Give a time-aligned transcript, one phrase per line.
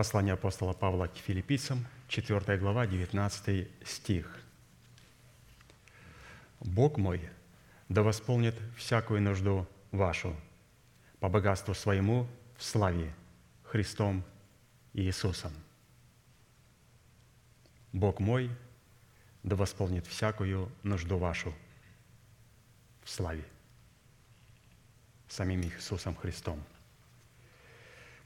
[0.00, 4.40] Послание апостола Павла к филиппийцам, 4 глава, 19 стих.
[6.60, 7.28] «Бог мой
[7.90, 10.34] да восполнит всякую нужду вашу
[11.18, 12.26] по богатству своему
[12.56, 13.14] в славе
[13.62, 14.24] Христом
[14.94, 15.52] Иисусом.
[17.92, 18.50] Бог мой
[19.42, 21.52] да восполнит всякую нужду вашу
[23.04, 23.44] в славе
[25.28, 26.58] самим Иисусом Христом.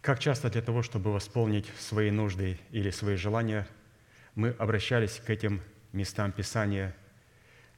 [0.05, 3.67] Как часто для того, чтобы восполнить свои нужды или свои желания,
[4.35, 5.63] мы обращались к этим
[5.95, 6.95] местам Писания,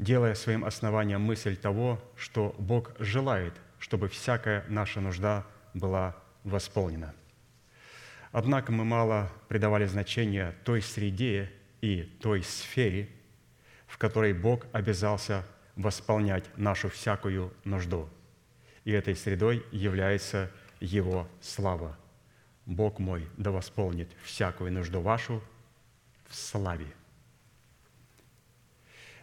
[0.00, 7.14] делая своим основанием мысль того, что Бог желает, чтобы всякая наша нужда была восполнена.
[8.32, 13.08] Однако мы мало придавали значения той среде и той сфере,
[13.86, 15.46] в которой Бог обязался
[15.76, 18.08] восполнять нашу всякую нужду.
[18.82, 21.96] И этой средой является Его слава.
[22.66, 25.42] Бог мой да восполнит всякую нужду вашу
[26.28, 26.88] в славе.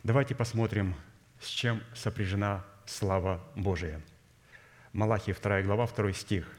[0.02, 0.96] Давайте посмотрим,
[1.40, 4.02] с чем сопряжена слава Божия.
[4.94, 6.52] Малахия 2 глава, 2 стих.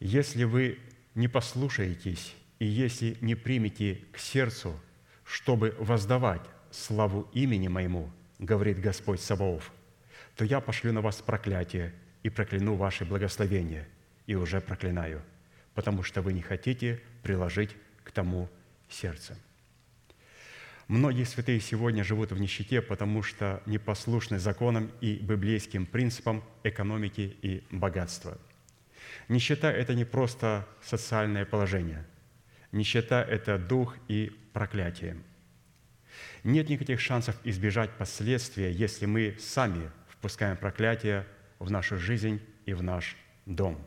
[0.00, 0.78] «Если вы
[1.14, 4.78] не послушаетесь и если не примете к сердцу,
[5.24, 9.72] чтобы воздавать славу имени Моему, говорит Господь Саваоф,
[10.36, 13.88] то я пошлю на вас проклятие и прокляну ваши благословения,
[14.26, 15.22] и уже проклинаю,
[15.74, 18.48] потому что вы не хотите приложить к тому
[18.88, 19.36] сердце».
[20.88, 27.64] Многие святые сегодня живут в нищете, потому что непослушны законам и библейским принципам экономики и
[27.70, 28.38] богатства.
[29.28, 32.04] Нищета– это не просто социальное положение.
[32.70, 35.16] Нищета– это дух и проклятие.
[36.42, 41.26] Нет никаких шансов избежать последствия, если мы сами впускаем проклятие
[41.58, 43.82] в нашу жизнь и в наш дом.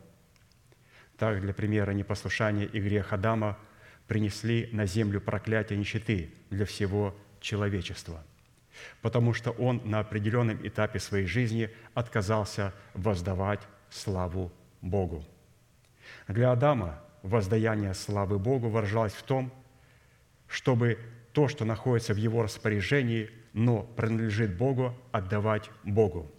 [1.18, 3.58] Так, для примера, непослушание и грех Адама–
[4.08, 8.24] принесли на землю проклятие нищеты для всего человечества,
[9.02, 14.50] потому что он на определенном этапе своей жизни отказался воздавать славу
[14.80, 15.24] Богу.
[16.26, 19.52] Для Адама воздаяние славы Богу выражалось в том,
[20.46, 20.98] чтобы
[21.34, 26.32] то, что находится в его распоряжении, но принадлежит Богу, отдавать Богу.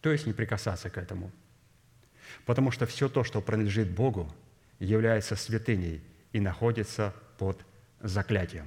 [0.00, 1.30] То есть не прикасаться к этому.
[2.46, 4.32] Потому что все то, что принадлежит Богу,
[4.78, 6.02] является святыней–
[6.34, 7.64] и находится под
[8.00, 8.66] заклятием.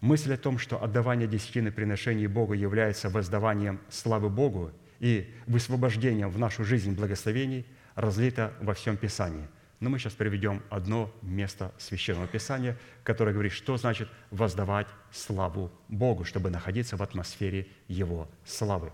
[0.00, 6.38] Мысль о том, что отдавание десятины приношений Богу является воздаванием славы Богу и высвобождением в
[6.38, 9.46] нашу жизнь благословений, разлита во всем Писании.
[9.80, 16.24] Но мы сейчас приведем одно место Священного Писания, которое говорит, что значит воздавать славу Богу,
[16.24, 18.90] чтобы находиться в атмосфере Его славы.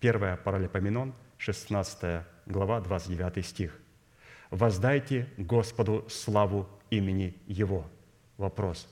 [0.00, 3.72] Первое Паралипоменон, 16 глава, 29 стих–
[4.50, 7.90] воздайте Господу славу имени Его.
[8.36, 8.86] Вопрос.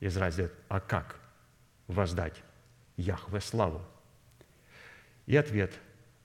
[0.00, 1.18] Израиль задает, а как
[1.86, 2.42] воздать
[2.98, 3.80] Яхве славу?
[5.24, 5.72] И ответ.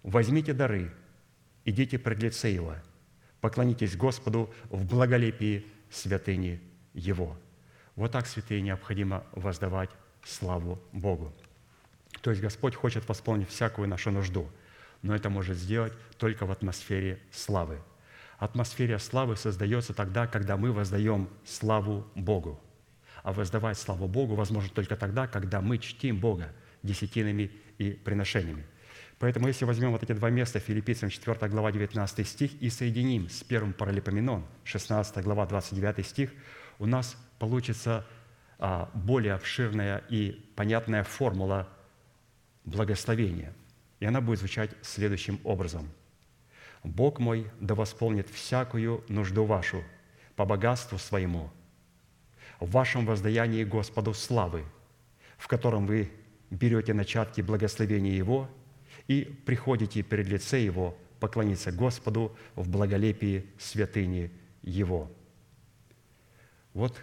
[0.03, 0.91] Возьмите дары,
[1.63, 2.75] идите пред лице Его,
[3.39, 6.61] поклонитесь Господу в благолепии святыни
[6.93, 7.37] Его.
[7.95, 9.89] Вот так, святые, необходимо воздавать
[10.21, 11.33] славу Богу.
[12.21, 14.49] То есть Господь хочет восполнить всякую нашу нужду,
[15.05, 17.79] но это может сделать только в атмосфере славы–
[18.37, 22.59] атмосфера славы создается тогда, когда мы воздаем славу Богу.
[23.23, 28.65] А воздавать славу Богу возможно только тогда, когда мы чтим Бога десятинами и приношениями.
[29.17, 33.43] Поэтому если возьмем вот эти два места, Филиппийцам 4 глава 19 стих, и соединим с
[33.43, 36.31] первым паралипоменон, 16 глава 29 стих,
[36.77, 38.05] у нас получится
[38.59, 41.69] а, более обширная и понятная формула
[42.65, 43.53] благословения.
[44.05, 45.89] И она будет звучать следующим образом–
[46.85, 49.83] Бог мой да восполнит всякую нужду вашу
[50.35, 51.49] по богатству своему,
[52.59, 54.63] в вашем воздаянии Господу славы,
[55.37, 56.11] в котором вы
[56.51, 58.47] берете начатки благословения Его
[59.07, 65.11] и приходите перед лице Его поклониться Господу в благолепии святыни Его.
[66.73, 66.95] Вот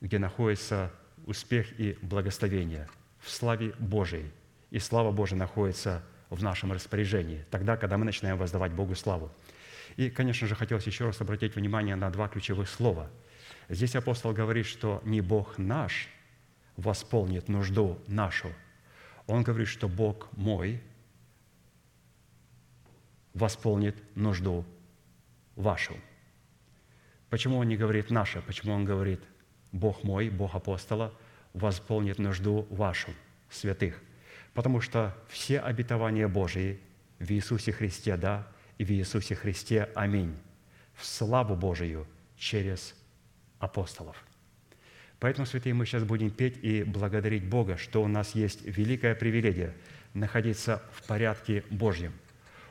[0.00, 0.92] где находится
[1.26, 4.30] успех и благословение в славе Божией.
[4.70, 9.30] И слава Божия находится в нашем распоряжении, тогда, когда мы начинаем воздавать Богу славу.
[9.96, 13.10] И, конечно же, хотелось еще раз обратить внимание на два ключевых слова.
[13.68, 16.08] Здесь апостол говорит, что не Бог наш
[16.76, 18.52] восполнит нужду нашу.
[19.26, 20.82] Он говорит, что Бог мой
[23.34, 24.64] восполнит нужду
[25.56, 25.94] вашу.
[27.30, 28.40] Почему он не говорит наша?
[28.42, 29.20] Почему он говорит
[29.72, 31.12] Бог мой, Бог апостола,
[31.54, 33.10] восполнит нужду вашу,
[33.50, 34.00] святых?
[34.56, 36.80] Потому что все обетования Божии
[37.18, 40.34] в Иисусе Христе– да, и в Иисусе Христе– аминь.
[40.94, 42.06] в славу Божию
[42.38, 42.94] через
[43.58, 44.16] апостолов.
[45.20, 49.74] Поэтому, святые, мы сейчас будем петь и благодарить Бога, что у нас есть великая привилегия
[50.14, 52.14] находиться в порядке Божьем.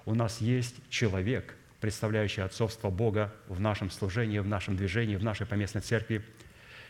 [0.05, 5.45] У нас есть человек, представляющий отцовство Бога в нашем служении, в нашем движении, в нашей
[5.45, 6.25] поместной церкви,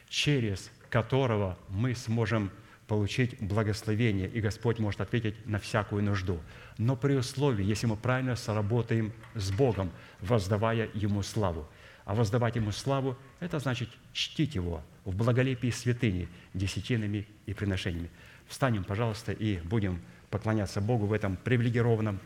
[0.07, 2.49] через которого мы сможем
[2.87, 6.39] получить благословение, и Господь может ответить на всякую нужду.
[6.77, 11.67] Но при условии, если мы правильно сработаем с Богом, воздавая Ему славу.
[12.05, 18.11] А воздавать Ему славу– это значит чтить Его в благолепии святыни, десятинами и приношениями.
[18.47, 22.19] Встанем, пожалуйста, и будем поклоняться Богу в этом привилегированном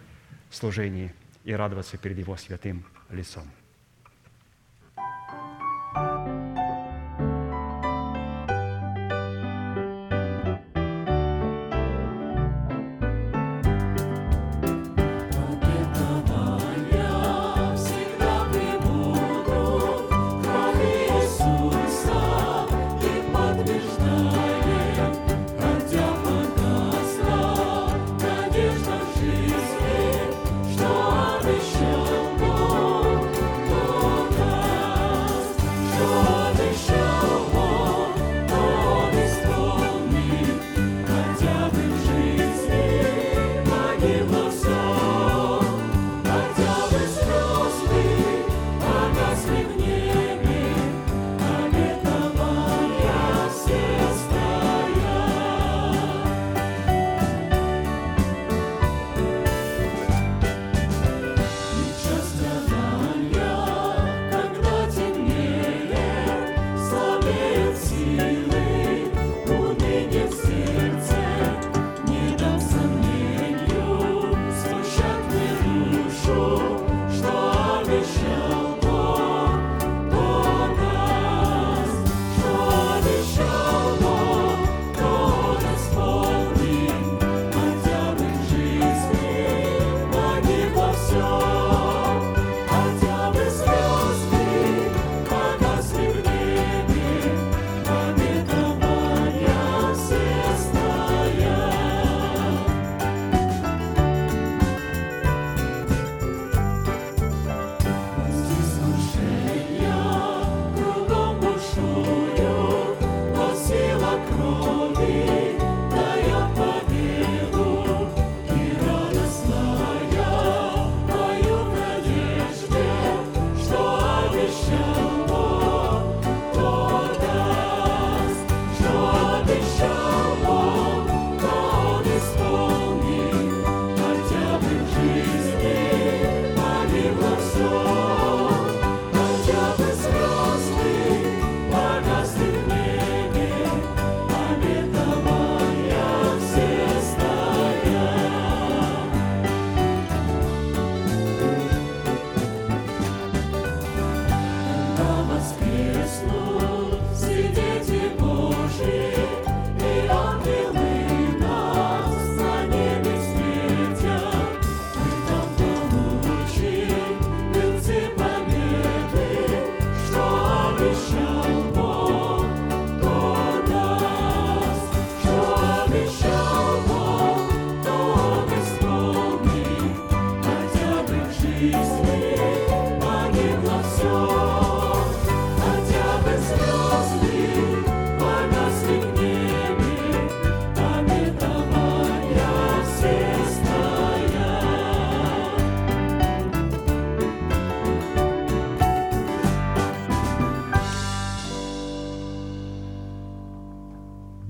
[0.52, 1.13] служении
[1.45, 3.50] и радоваться перед Его святым лицом.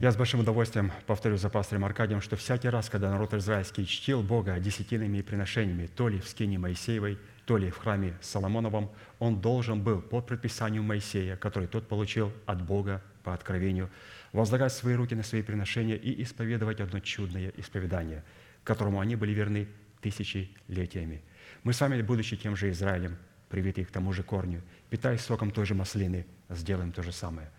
[0.10, 4.24] Я с большим удовольствием повторю за пастором Аркадием, что всякий раз, когда народ израильский чтил
[4.24, 9.40] Бога десятинами и приношениями, то ли в скине Моисеевой, то ли в храме Соломоновом, он
[9.40, 13.92] должен был по предписанию Моисея, который тот получил от Бога по откровению,
[14.34, 18.24] возлагать свои руки на свои приношения и исповедовать одно чудное исповедание,
[18.64, 19.68] которому они были верны
[20.02, 21.22] тысячелетиями.
[21.62, 23.16] Мы с вами, будучи тем же Израилем,
[23.48, 27.52] привитые к тому же корню, питаясь соком той же маслины, сделаем то же самое–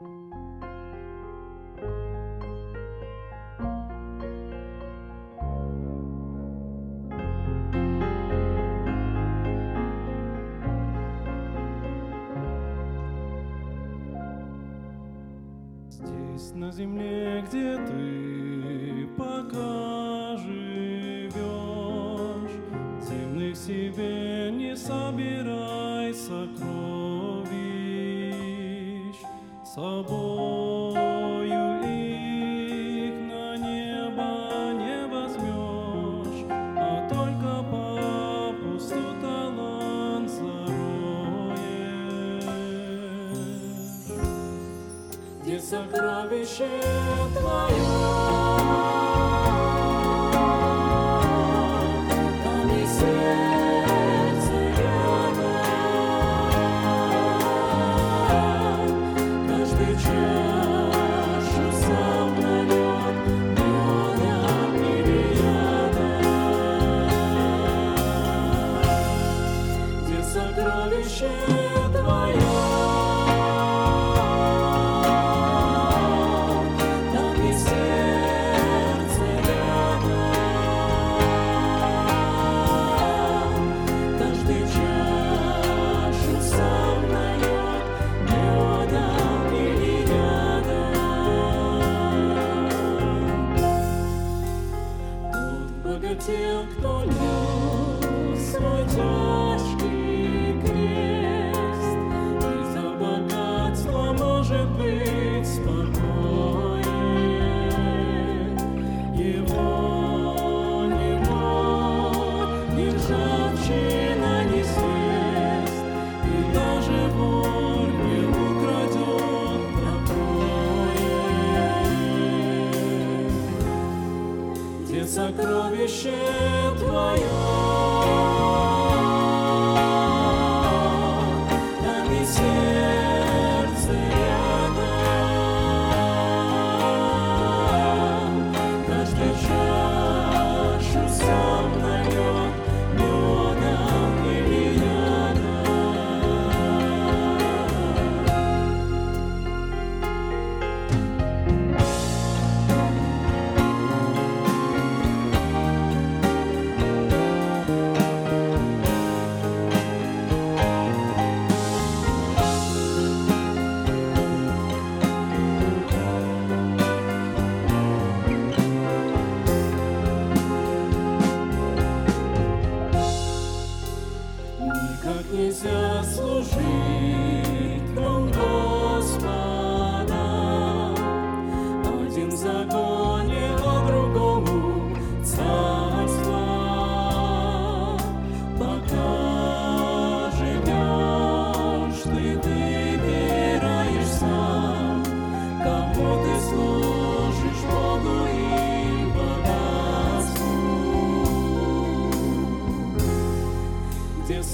[0.00, 0.12] Здесь,
[16.54, 18.29] на земле, где ты.
[29.74, 30.90] собою
[31.84, 40.90] их на небо не возьмешь, а только попусту талант зароешь.
[45.42, 46.68] Где сокровище
[47.38, 48.39] твое?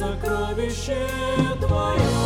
[0.07, 1.09] сокровище
[1.61, 2.26] Твое.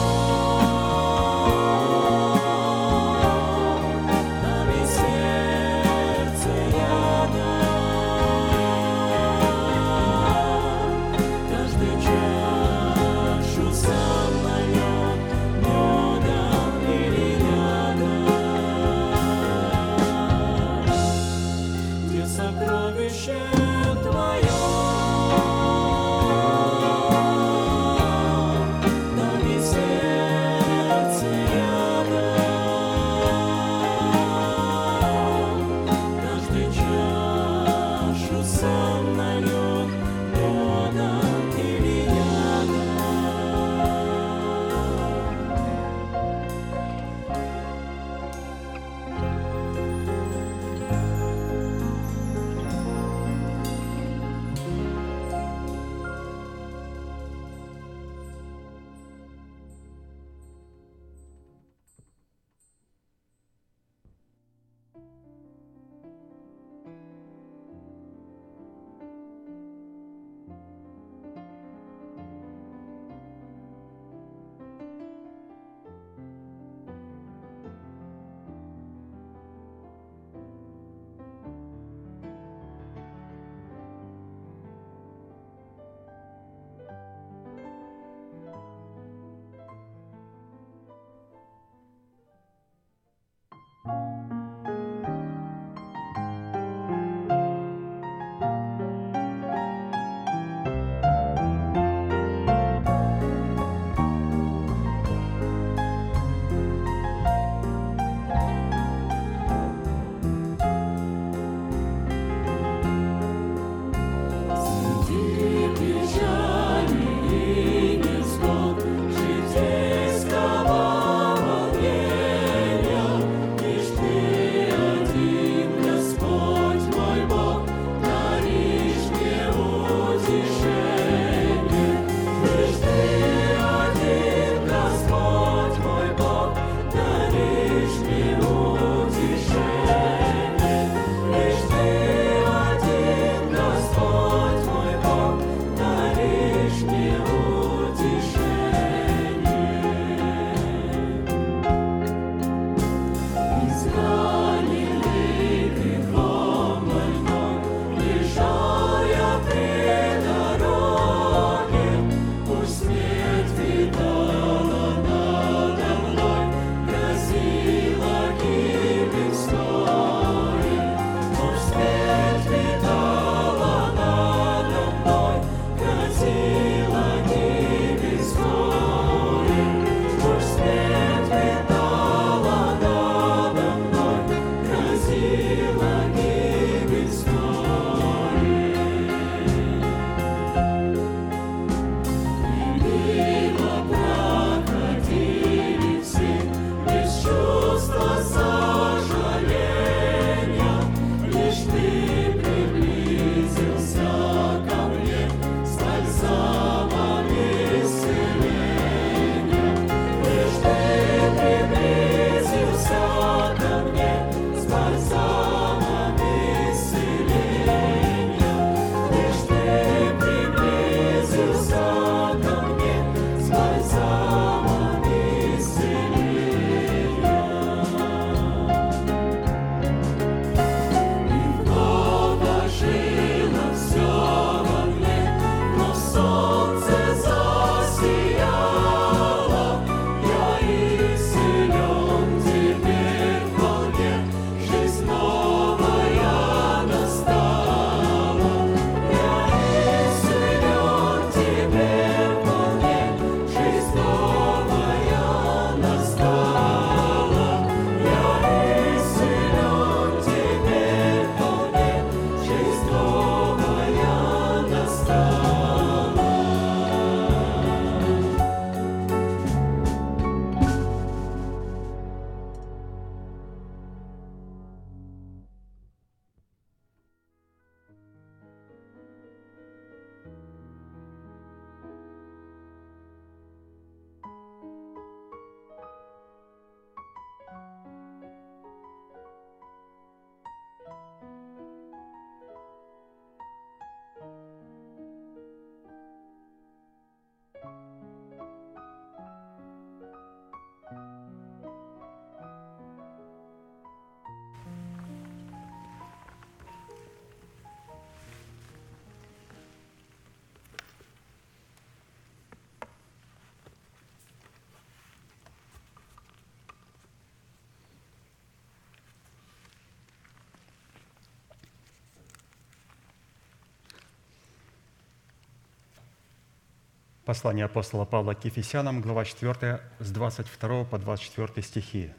[327.30, 332.10] Послание апостола Павла к Ефесянам, глава 4, с 22 по 24 стихи.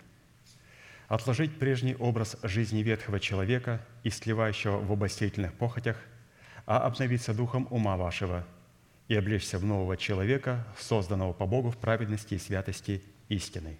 [1.09, 5.97] «Отложить прежний образ жизни ветхого человека, истлевающего в обостительных похотях,
[6.65, 8.47] а обновиться духом ума вашего
[9.09, 13.77] и облечься в нового человека, созданного по Богу в праведности и святости истины».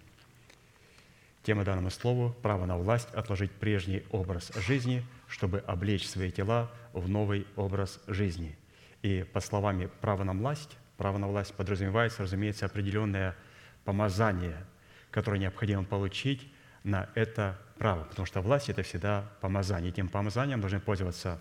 [1.44, 7.08] Тема данному слову– право на власть отложить прежний образ жизни, чтобы облечь свои тела в
[7.08, 8.54] новый образ жизни.
[9.00, 13.34] И по словами «право на власть», право на власть подразумевается, разумеется, определенное
[13.84, 14.56] помазание,
[15.10, 16.48] которое необходимо получить
[16.84, 19.90] на это право, потому что власть– это всегда помазание.
[19.90, 21.40] Этим помазанием должны пользоваться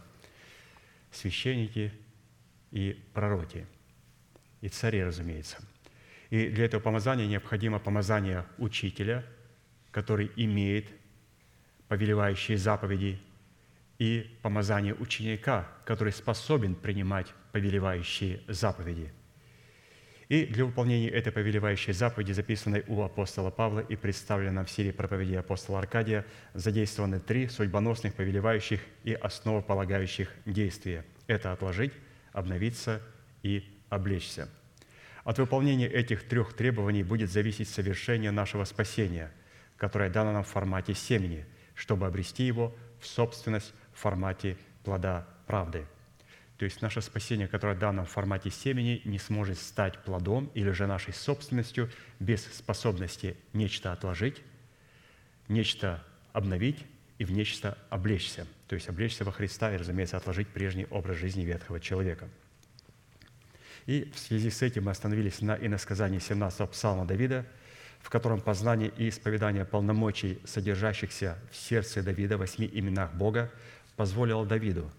[1.12, 1.94] священники
[2.72, 3.68] и пророки,
[4.62, 5.58] и цари, разумеется.
[6.32, 9.24] И для этого помазания необходимо помазание учителя–
[9.92, 10.90] который имеет
[11.88, 13.20] повелевающие заповеди,
[14.00, 19.14] и помазание ученика, который способен принимать повелевающие заповеди.
[20.32, 25.38] И для выполнения этой повелевающей заповеди, записанной у апостола Павла и представленной в серии проповедей
[25.38, 31.04] апостола Аркадия, задействованы три судьбоносных, повелевающих и основополагающих действия.
[31.28, 31.92] Это отложить,
[32.32, 33.02] обновиться
[33.44, 34.48] и облечься.
[35.26, 39.32] От выполнения этих трех требований будет зависеть совершение нашего спасения–
[39.82, 45.88] которое дано нам в формате семени, чтобы обрести его в собственность в формате плода правды.
[46.62, 50.86] То есть наше спасение, которое дано в формате семени, не сможет стать плодом или же
[50.86, 51.90] нашей собственностью
[52.20, 54.44] без способности нечто отложить,
[55.48, 56.04] нечто
[56.34, 56.86] обновить
[57.18, 58.46] и в нечто облечься.
[58.68, 62.30] То есть облечься во Христа и, разумеется, отложить прежний образ жизни ветхого человека.
[63.88, 67.44] И в связи с этим мы остановились на иносказании 17-го псалма Давида–
[68.02, 73.52] в котором познание и исповедание полномочий, содержащихся в сердце Давида, восьми именах Бога,
[73.96, 74.92] позволило Давиду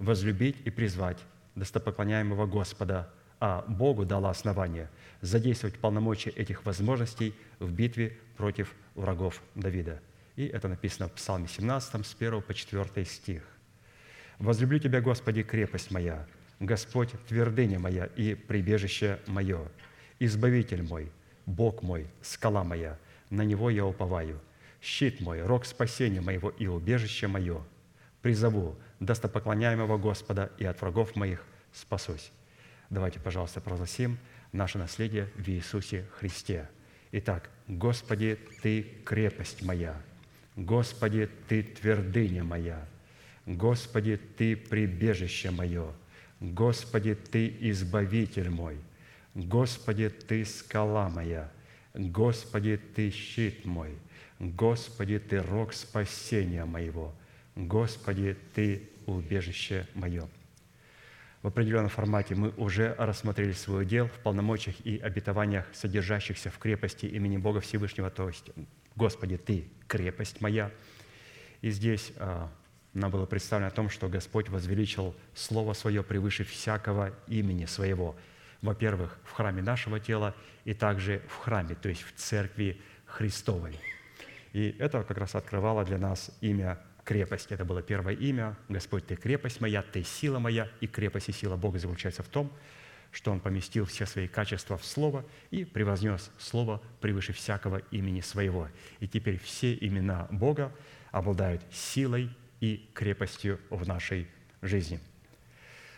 [0.00, 1.18] возлюбить и призвать
[1.54, 4.90] достопоклоняемого Господа, а Богу дало основание
[5.20, 10.00] задействовать полномочия этих возможностей в битве против врагов Давида.
[10.34, 13.42] И это написано в Псалме 17, с 1 по 4 стих.
[14.38, 16.26] «Возлюблю Тебя, Господи, крепость моя,
[16.58, 19.68] Господь, твердыня моя и прибежище мое,
[20.18, 21.10] Избавитель мой,
[21.46, 22.98] Бог мой, скала моя,
[23.30, 24.38] на Него я уповаю,
[24.82, 27.62] щит мой, рог спасения моего и убежище мое.
[28.20, 31.42] Призову достопоклоняемого Господа и от врагов моих
[31.72, 32.30] спасусь.
[32.90, 34.18] Давайте, пожалуйста, прогласим
[34.52, 36.68] наше наследие в Иисусе Христе.
[37.12, 40.00] Итак, Господи, Ты крепость моя,
[40.56, 42.86] Господи, Ты твердыня моя,
[43.46, 45.92] Господи, Ты прибежище мое,
[46.40, 48.78] Господи, Ты избавитель мой–
[49.34, 51.50] Господи, Ты скала моя,
[51.94, 53.96] Господи, Ты щит мой,
[54.38, 57.14] Господи, Ты рог спасения моего,
[57.66, 60.28] Господи, Ты убежище мое.
[61.42, 67.06] В определенном формате мы уже рассмотрели свой дел в полномочиях и обетованиях, содержащихся в крепости
[67.06, 68.50] имени Бога Всевышнего, то есть
[68.94, 70.70] «Господи, Ты– крепость моя».
[71.62, 72.50] И здесь а,
[72.92, 78.16] нам было представлено о том, что Господь возвеличил Слово Свое превыше всякого имени Своего–
[78.62, 80.34] во-первых, в храме нашего тела
[80.64, 83.78] и также в храме, то есть в церкви Христовой.
[84.52, 86.78] И это как раз открывало для нас имя
[87.10, 87.50] крепость.
[87.50, 88.56] Это было первое имя.
[88.68, 90.68] Господь, Ты крепость моя, Ты сила моя.
[90.80, 92.52] И крепость и сила Бога заключается в том,
[93.10, 98.68] что Он поместил все свои качества в Слово и превознес Слово превыше всякого имени Своего.
[99.00, 100.72] И теперь все имена Бога
[101.10, 102.30] обладают силой
[102.60, 104.28] и крепостью в нашей
[104.62, 105.00] жизни–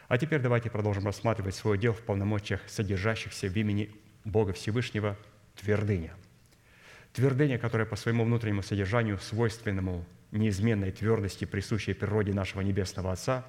[0.08, 3.90] а теперь давайте продолжим рассматривать свой дел в полномочиях, содержащихся в имени
[4.26, 5.16] Бога Всевышнего
[5.56, 6.12] твердыня.
[7.14, 10.04] Твердыня, которая по своему внутреннему содержанию, свойственному
[10.38, 13.44] неизменной твердости, присущей природе нашего Небесного Отца,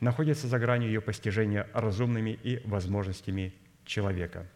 [0.00, 3.52] находится за гранью ее постижения разумными и возможностями
[3.84, 4.46] человека.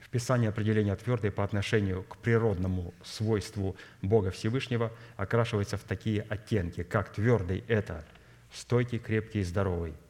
[0.00, 6.82] В Писании определение твердой по отношению к природному свойству Бога Всевышнего окрашивается в такие оттенки,
[6.82, 8.04] как твердый– это
[8.52, 9.94] стойкий, крепкий и здоровый–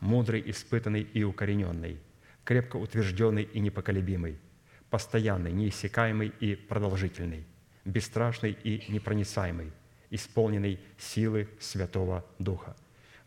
[0.00, 1.98] мудрый, испытанный и укорененный,
[2.44, 4.38] крепко утвержденный и непоколебимый,
[4.88, 7.44] постоянный, неиссякаемый и продолжительный,
[7.84, 9.72] бесстрашный и непроницаемый,
[10.10, 12.76] исполненный силы Святого Духа.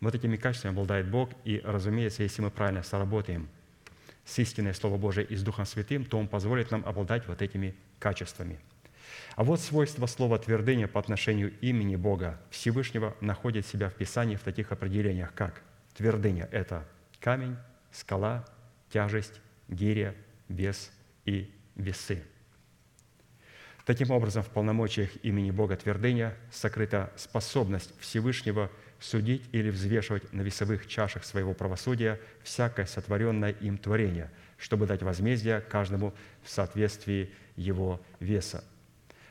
[0.00, 3.48] Вот этими качествами обладает Бог, и, разумеется, если мы правильно соработаем
[4.24, 7.74] с истинное Слово Божие и с Духом Святым, то Он позволит нам обладать вот этими
[7.98, 8.60] качествами.
[9.36, 14.42] А вот свойство слова «твердыня» по отношению имени Бога Всевышнего находит себя в Писании в
[14.42, 15.62] таких определениях, как–
[15.94, 16.86] Твердыня– это
[17.20, 17.56] камень,
[17.92, 18.44] скала,
[18.90, 20.14] тяжесть, гиря,
[20.48, 20.90] вес
[21.24, 22.22] и весы.
[23.84, 30.86] Таким образом, в полномочиях имени Бога Твердыня сокрыта способность Всевышнего судить или взвешивать на весовых
[30.86, 38.64] чашах своего правосудия всякое сотворенное им творение, чтобы дать возмездие каждому в соответствии его веса.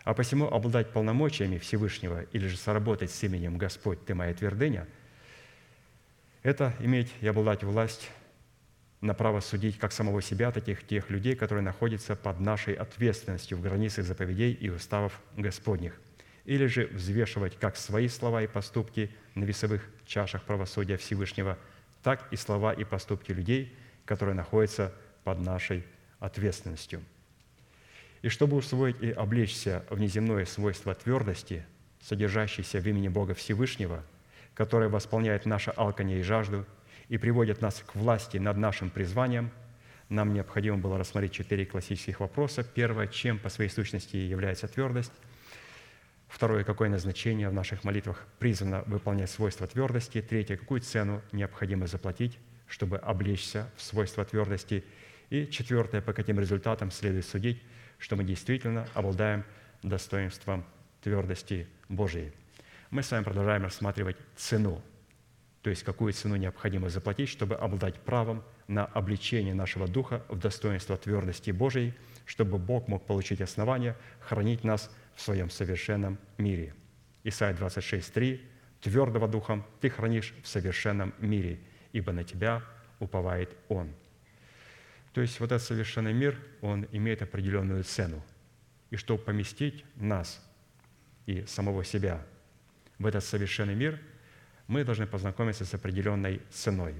[0.04, 4.88] А посему обладать полномочиями Всевышнего или же соработать с именем «Господь, Ты моя твердыня»–
[6.44, 8.10] это иметь и обладать власть
[9.04, 13.58] на право судить как самого себя, так и тех людей, которые находятся под нашей ответственностью
[13.58, 16.00] в границах заповедей и уставов Господних,
[16.46, 21.58] или же взвешивать как свои слова и поступки на весовых чашах правосудия Всевышнего,
[22.02, 23.76] так и слова и поступки людей,
[24.06, 24.94] которые находятся
[25.24, 25.84] под нашей
[26.20, 27.02] ответственностью–
[28.24, 31.66] и чтобы усвоить и облечься в неземное свойство твердости,
[32.02, 34.02] содержащееся в имени Бога Всевышнего,
[34.56, 36.66] которое восполняет наше алканье и жажду
[37.10, 39.52] и приводит нас к власти над нашим призванием,
[40.10, 42.64] нам необходимо было рассмотреть четыре классических вопроса.
[42.64, 45.14] Первое, чем по своей сущности является твердость.
[46.28, 50.22] Второе, какое назначение в наших молитвах призвано выполнять свойства твердости.
[50.22, 52.38] Третье, какую цену необходимо заплатить,
[52.68, 54.84] чтобы облечься в свойства твердости.
[55.30, 57.62] И четвертое, по каким результатам следует судить,
[57.98, 59.46] что мы действительно обладаем
[59.82, 60.66] достоинством
[61.02, 62.34] твердости Божией.
[62.90, 64.82] Мы с вами продолжаем рассматривать цену,
[65.64, 70.98] то есть какую цену необходимо заплатить, чтобы обладать правом на обличение нашего духа в достоинство
[70.98, 71.94] твердости Божией,
[72.26, 76.76] чтобы Бог мог получить основание хранить нас в своем совершенном мире.
[77.24, 78.42] Исайя 26:3
[78.82, 81.62] «Твердого духом ты хранишь в совершенном мире,
[81.94, 82.62] ибо на тебя
[83.00, 83.90] уповает Он».
[85.14, 88.22] То есть вот этот совершенный мир, он имеет определенную цену.
[88.90, 90.46] И чтобы поместить нас
[91.26, 92.22] и самого себя
[93.00, 94.02] в этот совершенный мир,
[94.68, 96.96] мы должны познакомиться с определенной ценой.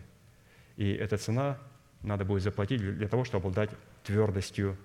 [0.76, 1.58] И эта цена
[2.02, 3.70] надо будет заплатить для того, чтобы обладать
[4.04, 4.78] твердостью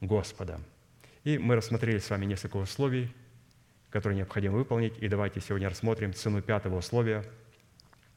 [0.00, 0.60] Господа.
[1.24, 3.12] И мы рассмотрели с вами несколько условий,
[3.90, 4.98] которые необходимо выполнить.
[4.98, 7.24] И давайте сегодня рассмотрим цену пятого условия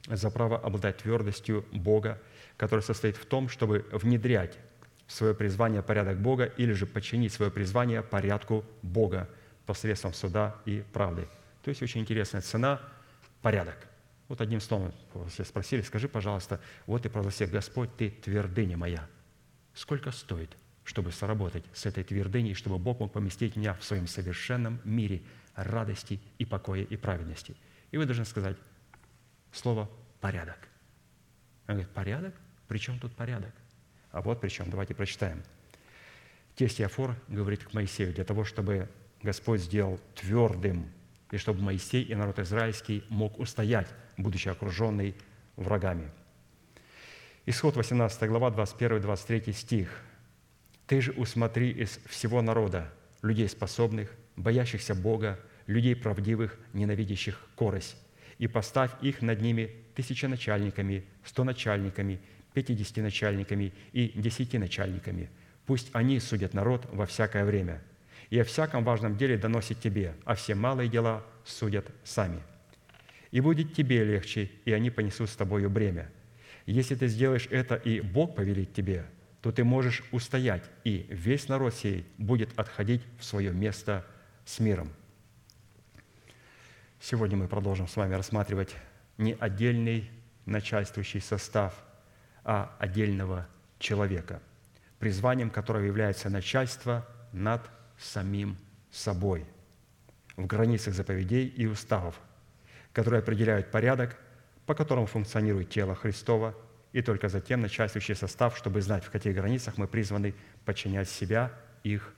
[0.07, 2.21] за право обладать твердостью Бога–
[2.57, 4.57] который состоит в том, чтобы внедрять
[5.05, 9.29] в свое призвание порядок Бога или же подчинить свое призвание порядку Бога
[9.65, 11.27] посредством суда и правды.
[11.63, 12.81] То есть очень интересная цена–
[13.41, 13.87] порядок.
[14.27, 14.93] Вот одним словом,
[15.29, 19.07] все спросили, скажи, пожалуйста, вот и провозгласил Господь, ты твердыня моя.
[19.73, 24.81] Сколько стоит, чтобы соработать с этой твердыней, чтобы Бог мог поместить меня в своем совершенном
[24.83, 25.23] мире
[25.55, 27.55] радости и покоя и праведности?
[27.91, 28.57] И вы должны сказать
[29.51, 30.67] слово «порядок».
[31.67, 32.35] Он говорит, порядок?
[32.67, 33.53] При чем тут порядок?
[34.11, 34.69] А вот при чем.
[34.69, 35.43] Давайте прочитаем.
[36.55, 38.89] Тесть Иофор говорит к Моисею, для того, чтобы
[39.21, 40.91] Господь сделал твердым,
[41.31, 45.15] и чтобы Моисей и народ израильский мог устоять, будучи окруженный
[45.55, 46.09] врагами.
[47.45, 49.89] Исход 18 глава, 21-23 стих.
[50.85, 57.97] «Ты же усмотри из всего народа людей способных, боящихся Бога, людей правдивых, ненавидящих корость,
[58.37, 62.19] и поставь их над ними тысяченачальниками, стоначальниками
[62.53, 65.29] пятидесятиначальниками и десятиначальниками.
[65.67, 67.83] Пусть они судят народ во всякое время.
[68.29, 72.41] И о всяком важном деле доносят тебе, а все малые дела судят сами.
[73.31, 76.09] И будет тебе легче, и они понесут с тобою бремя.
[76.65, 79.05] Если ты сделаешь это, и Бог повелит тебе,
[79.41, 84.05] то ты можешь устоять, и весь народ сей будет отходить в свое место
[84.45, 84.91] с миром.
[86.99, 88.75] Сегодня мы продолжим с вами рассматривать
[89.17, 90.09] не отдельный
[90.45, 91.73] начальствующий состав–
[92.47, 93.45] а отдельного
[93.77, 94.41] человека,
[94.99, 98.57] призванием которого является начальство над самим
[98.91, 99.45] собой
[100.35, 102.19] в границах заповедей и уставов,
[102.93, 104.17] которые определяют порядок,
[104.65, 106.55] по которому функционирует тело Христова,
[106.93, 110.33] и только затем начальствующий состав, чтобы знать, в каких границах мы призваны
[110.65, 111.51] подчинять себя
[111.83, 112.13] их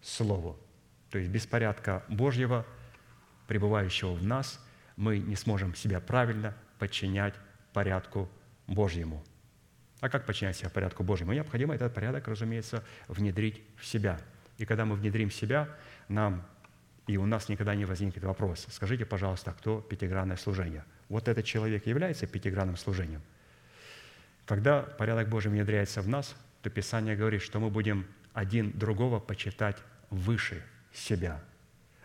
[0.00, 0.56] Слову.
[1.10, 2.64] То есть без порядка Божьего,
[3.48, 4.64] пребывающего в нас,
[4.96, 7.34] мы не сможем себя правильно подчинять
[7.72, 8.28] порядку
[8.66, 9.24] Божьему–
[10.00, 11.32] а как подчинять себя порядку Божьему?
[11.32, 14.20] Необходимо этот порядок, разумеется, внедрить в себя.
[14.58, 15.68] И когда мы внедрим себя,
[16.08, 16.46] нам
[17.06, 18.66] и у нас никогда не возникнет вопрос.
[18.70, 20.84] Скажите, пожалуйста, кто пятигранное служение?
[21.08, 23.22] Вот этот человек является пятигранным служением.
[24.44, 29.78] Когда порядок Божий внедряется в нас, то Писание говорит, что мы будем один другого почитать
[30.10, 31.40] выше себя,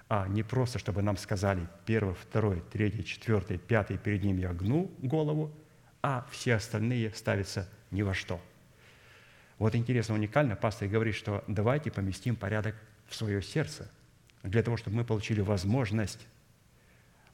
[0.08, 4.92] а не просто, чтобы нам сказали первый, второй, третий, четвертый, пятый, перед ним я гну
[5.00, 5.52] голову,
[6.02, 8.40] а все остальные ставятся ни во что.
[9.60, 12.76] Вот интересно, уникально, пастор говорит, что давайте поместим порядок
[13.08, 13.90] в свое сердце,
[14.42, 16.28] для того, чтобы мы получили возможность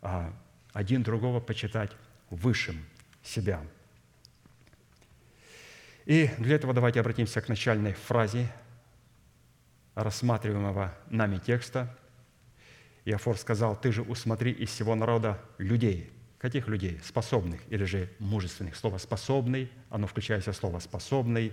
[0.01, 0.33] а,
[0.73, 1.91] один другого почитать
[2.29, 2.85] высшим
[3.23, 3.61] себя.
[6.05, 8.51] И для этого давайте обратимся к начальной фразе
[9.95, 11.95] рассматриваемого нами текста.
[13.05, 16.11] И Афор сказал, ты же усмотри из всего народа людей.
[16.37, 16.99] Каких людей?
[17.03, 18.75] Способных или же мужественных.
[18.75, 21.51] Слово «способный», оно включает в слово «способный»,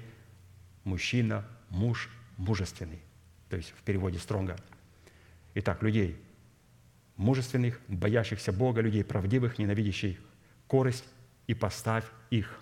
[0.86, 2.08] мужчина, муж,
[2.38, 3.00] мужественный.
[3.50, 4.56] То есть в переводе Стронга.
[5.54, 6.16] Итак, людей
[7.16, 10.18] мужественных, боящихся Бога, людей правдивых, ненавидящих
[10.66, 11.04] корость,
[11.46, 12.60] и поставь их.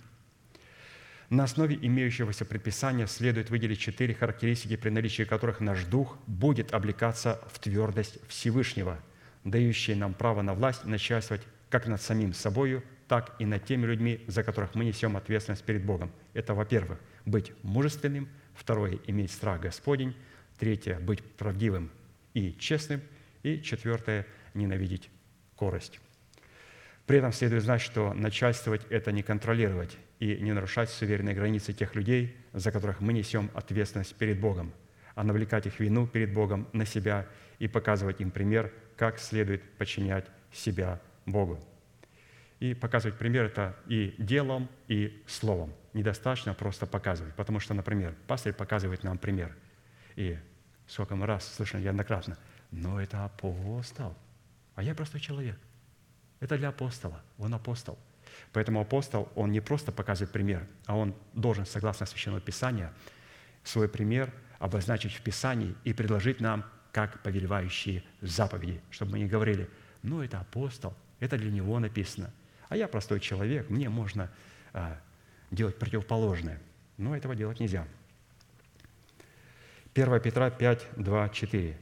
[1.30, 7.40] На основе имеющегося предписания следует выделить четыре характеристики, при наличии которых наш дух будет облекаться
[7.50, 9.00] в твердость Всевышнего,
[9.42, 14.22] дающие нам право на власть начальствовать как над самим собою, так и над теми людьми,
[14.26, 16.12] за которых мы несем ответственность перед Богом.
[16.34, 20.14] Это, во-первых, быть мужественным, второе– иметь страх Господень,
[20.58, 21.90] третье– быть правдивым
[22.34, 23.00] и честным,
[23.42, 25.10] и четвертое– ненавидеть
[25.56, 26.00] корость.
[27.06, 31.94] При этом следует знать, что начальствовать– это не контролировать и не нарушать суверенные границы тех
[31.94, 34.72] людей, за которых мы несем ответственность перед Богом,
[35.14, 37.26] а навлекать их вину перед Богом на себя
[37.58, 41.62] и показывать им пример, как следует подчинять себя Богу.
[42.60, 45.72] И показывать пример– это и делом, и словом.
[45.94, 49.56] Недостаточно просто показывать, потому что, например, пастырь показывает нам пример.
[50.16, 50.38] И
[50.86, 52.36] сколько мы раз слышали неоднократно,
[52.70, 54.14] но это апостол,
[54.74, 55.58] а я простой человек–
[56.40, 57.22] это для апостола.
[57.38, 57.98] Он апостол.
[58.52, 62.90] Поэтому апостол, он не просто показывает пример, а он должен, согласно Священному Писанию,
[63.62, 69.70] свой пример обозначить в Писании и предложить нам как повелевающие заповеди, чтобы мы не говорили,
[70.02, 72.30] ну, это апостол, это для него написано,
[72.68, 74.30] а я простой человек, мне можно
[74.72, 75.00] а,
[75.50, 76.60] делать противоположное.
[76.96, 77.86] Но этого делать нельзя.
[79.94, 81.76] 1 Петра 5, 2, 4.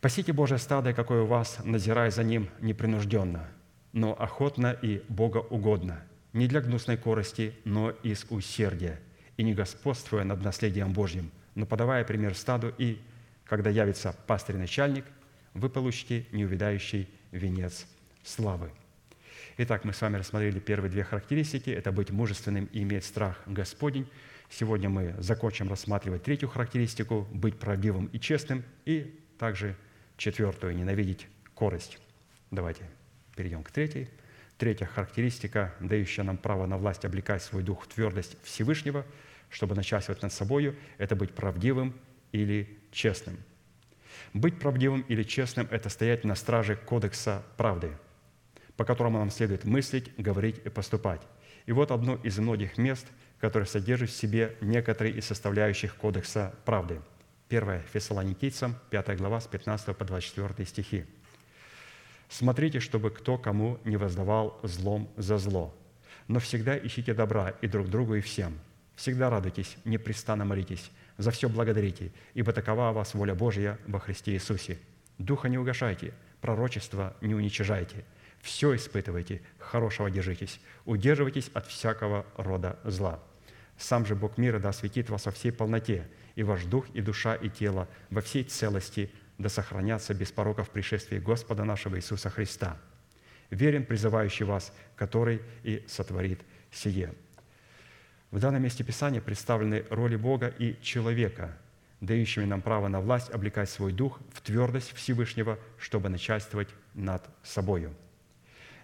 [0.00, 3.48] «Пасите Божье стадо, какое у вас, назирая за ним непринужденно,
[3.92, 6.02] но охотно и богоугодно,
[6.34, 9.00] не для гнусной корости, но из усердия,
[9.38, 13.00] и не господствуя над наследием Божьим, но подавая пример стаду, и,
[13.46, 15.06] когда явится пастырь-начальник,
[15.54, 17.86] вы получите неувидающий венец
[18.22, 18.70] славы».
[19.58, 21.70] Итак, мы с вами рассмотрели первые две характеристики.
[21.70, 24.06] Это быть мужественным и иметь страх Господень.
[24.50, 28.64] Сегодня мы закончим рассматривать третью характеристику– быть правдивым и честным.
[28.84, 29.74] И также
[30.18, 31.98] четвертую– ненавидеть корость.
[32.50, 32.82] Давайте
[33.34, 34.08] Перейдем к третьей.
[34.58, 39.06] Третья характеристика, дающая нам право на власть облекать свой дух в твердость Всевышнего,
[39.48, 41.94] чтобы начальствовать над собою, это быть правдивым
[42.32, 43.38] или честным.
[44.34, 47.92] Быть правдивым или честным– это стоять на страже кодекса правды,
[48.76, 51.22] по которому нам следует мыслить, говорить и поступать.
[51.66, 53.06] И вот одно из многих мест,
[53.40, 57.00] которое содержит в себе некоторые из составляющих кодекса правды.
[57.48, 61.04] 1 Фессалоникийцам, 5 глава, с 15 по 24 стихи.
[62.28, 65.74] Смотрите, чтобы кто кому не воздавал злом за зло.
[66.28, 68.58] Но всегда ищите добра и друг другу, и всем.
[68.96, 74.32] Всегда радуйтесь, непрестанно молитесь, за все благодарите, ибо такова у вас воля Божья во Христе
[74.32, 74.78] Иисусе.
[75.18, 78.04] Духа не угошайте, пророчество не уничижайте,
[78.46, 83.20] все испытывайте, хорошего держитесь, удерживайтесь от всякого рода зла.
[83.76, 87.34] Сам же Бог мира да осветит вас во всей полноте, и ваш дух, и душа,
[87.34, 90.70] и тело во всей целости– да сохранятся без порока в
[91.22, 92.78] Господа нашего Иисуса Христа.
[93.50, 96.40] Верен призывающий вас, который и сотворит
[96.70, 97.12] сие».
[98.30, 101.56] В данном месте Писания представлены роли Бога и человека,
[102.00, 107.94] дающими нам право на власть облекать свой дух в твердость Всевышнего, чтобы начальствовать над собою.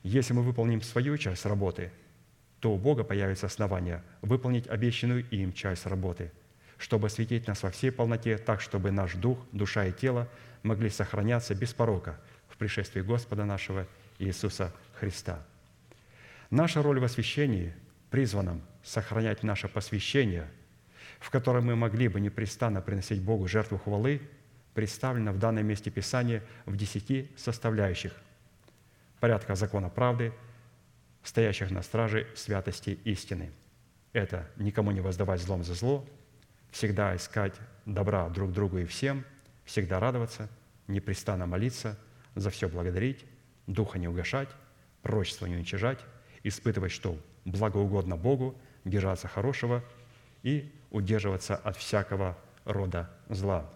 [0.02, 1.90] Если мы выполним свою часть работы,
[2.60, 6.30] то у Бога появится основание выполнить обещанную им часть работы–
[6.82, 10.28] чтобы осветить нас во всей полноте, так, чтобы наш дух, душа и тело
[10.64, 13.86] могли сохраняться без порока в пришествии Господа нашего
[14.18, 15.40] Иисуса Христа.
[16.50, 17.72] Наша роль в освящении
[18.10, 20.50] призвана сохранять наше посвящение,
[21.20, 24.20] в котором мы могли бы непрестанно приносить Богу жертву хвалы,
[24.74, 28.12] представлена в данном месте Писания в десяти составляющих
[29.22, 30.32] порядка закона правды,
[31.22, 33.52] стоящих на страже святости истины.
[34.12, 36.04] Это никому не воздавать злом за зло–
[36.72, 37.54] всегда искать
[37.86, 39.24] добра друг другу и всем,
[39.64, 40.48] всегда радоваться,
[40.88, 41.96] непрестанно молиться,
[42.34, 43.24] за все благодарить,
[43.68, 44.48] духа не угошать,
[45.02, 46.00] пророчество не уничижать,
[46.42, 49.84] испытывать, что благоугодно Богу, держаться хорошего
[50.42, 53.70] и удерживаться от всякого рода зла.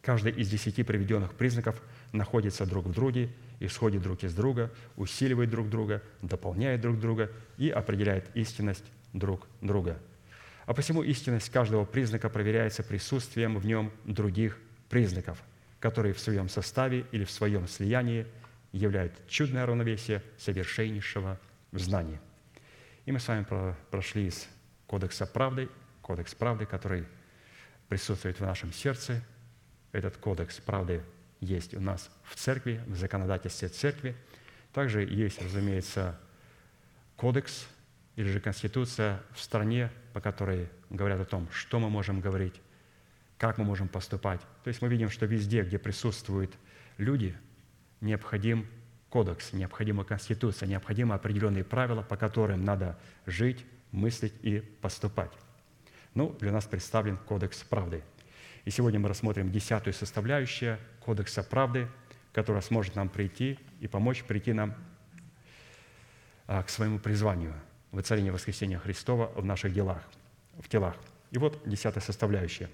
[0.00, 1.82] Каждый из десяти приведенных признаков
[2.12, 3.28] находится друг в друге,
[3.60, 9.98] исходит друг из друга, усиливает друг друга, дополняет друг друга и определяет истинность друг друга–
[10.68, 14.58] а посему истинность каждого признака проверяется присутствием в нем других
[14.90, 15.42] признаков,
[15.80, 18.26] которые в своем составе или в своем слиянии
[18.72, 21.40] являют чудное равновесие совершеннейшего
[21.72, 22.20] знания.
[23.06, 23.46] И мы с вами
[23.90, 24.46] прошли из
[24.86, 25.70] Кодекса правды,
[26.02, 27.06] Кодекс правды, который
[27.88, 29.24] присутствует в нашем сердце.
[29.92, 31.02] Этот Кодекс правды
[31.40, 34.16] есть у нас в церкви, в законодательстве церкви.
[34.72, 36.18] Также есть, разумеется,
[37.16, 37.66] кодекс
[38.16, 42.60] или же конституция в стране, по которой говорят о том, что мы можем говорить,
[43.38, 44.40] как мы можем поступать.
[44.64, 46.52] То есть мы видим, что везде, где присутствуют
[46.96, 47.36] люди,
[48.00, 48.66] необходим
[49.08, 55.32] кодекс, необходима конституция, необходимы определенные правила, по которым надо жить, мыслить и поступать.
[56.14, 58.02] Ну, для нас представлен кодекс правды.
[58.68, 61.88] И сегодня мы рассмотрим десятую составляющую кодекса правды,
[62.34, 64.74] которая сможет нам прийти и помочь прийти нам
[66.46, 67.54] а, к своему призванию–
[67.92, 70.02] воцарение воскресения Христова в наших делах,
[70.58, 70.96] в телах.
[71.30, 72.68] И вот десятая составляющая.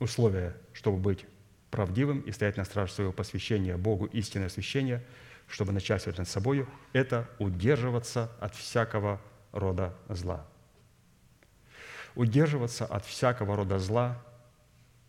[0.00, 1.24] Условия, чтобы быть
[1.70, 5.04] правдивым и стоять на страже своего посвящения Богу истинное освящение,
[5.46, 9.20] чтобы начальствовать над собою, это удерживаться от всякого
[9.52, 10.44] рода зла.
[12.16, 14.20] Удерживаться от всякого рода зла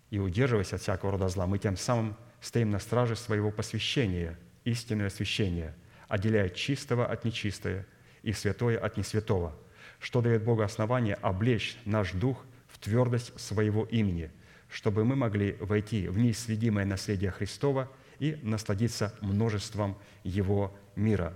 [0.09, 5.07] и удерживаясь от всякого рода зла, мы тем самым стоим на страже своего посвящения, истинное
[5.07, 5.75] освящение,
[6.07, 7.85] отделяя чистого от нечистого
[8.23, 9.55] и святое от несвятого,
[9.99, 14.31] что дает Богу основание облечь наш дух в твердость своего имени–
[14.69, 21.33] чтобы мы могли войти в неисследимое наследие Христова и насладиться множеством Его мира.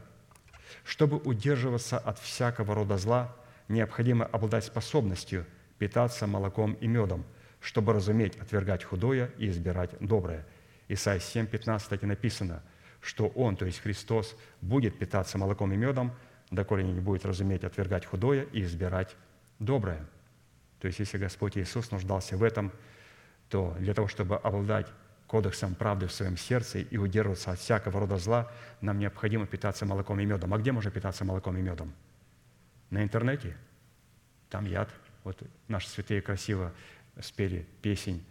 [0.83, 3.35] Чтобы удерживаться от всякого рода зла,
[3.67, 5.45] необходимо обладать способностью
[5.79, 7.25] питаться молоком и медом,
[7.63, 10.45] чтобы разуметь отвергать худое и избирать доброе.
[10.89, 12.61] Исайя 7, 15 написано,
[12.99, 16.13] что Он, то есть Христос, будет питаться молоком и медом,
[16.51, 19.15] доколе не будет разуметь отвергать худое и избирать
[19.59, 20.05] доброе.
[20.81, 22.71] То есть, если Господь Иисус нуждался в этом,
[23.47, 24.87] то для того, чтобы обладать
[25.27, 28.51] кодексом правды в своем сердце и удерживаться от всякого рода зла,
[28.81, 30.53] нам необходимо питаться молоком и медом.
[30.53, 31.93] А где можно питаться молоком и медом?
[32.89, 33.55] На интернете?
[34.49, 34.89] Там яд.
[35.23, 36.73] Вот наши святые красиво
[37.21, 38.25] спели песень.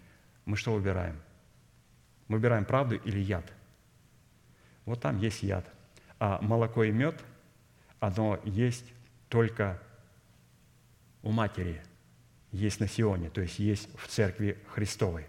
[0.45, 1.21] Мы что выбираем?
[2.29, 3.53] Мы выбираем правду или яд?
[4.85, 5.67] Вот там есть яд.
[6.19, 7.23] А молоко и мед,
[8.01, 8.93] оно есть
[9.29, 9.81] только
[11.23, 11.83] у матери–
[12.53, 15.27] есть на Сионе, то есть есть в Церкви Христовой.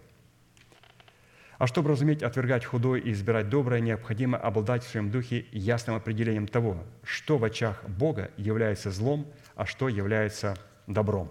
[1.56, 6.46] А чтобы разуметь, отвергать худое и избирать доброе, необходимо обладать в своем духе ясным определением
[6.46, 11.30] того, что в очах Бога является злом, а что является добром.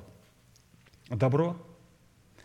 [1.10, 1.58] Добро–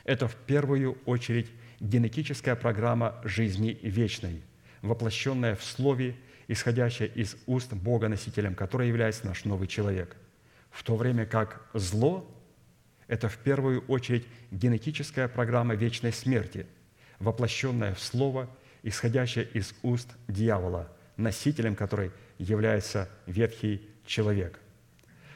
[0.09, 1.50] это в первую очередь
[1.80, 4.42] генетическая программа жизни вечной,
[4.80, 6.16] воплощенная в Слове,
[6.48, 10.16] исходящая из уст Бога, носителем которой является наш новый человек.
[10.70, 12.26] В то время как зло
[13.06, 16.66] это в первую очередь генетическая программа вечной смерти,
[17.18, 18.48] воплощенная в Слово,
[18.82, 24.59] исходящее из уст дьявола, носителем которой является ветхий человек.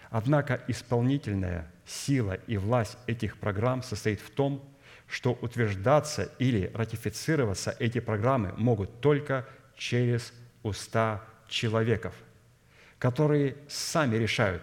[0.08, 4.62] Однако исполнительная сила и власть этих программ состоит в том,
[5.06, 12.14] что утверждаться или ратифицироваться эти программы могут только через уста человеков,
[12.98, 14.62] которые сами решают,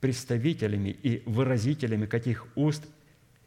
[0.00, 2.84] представителями и выразителями каких уст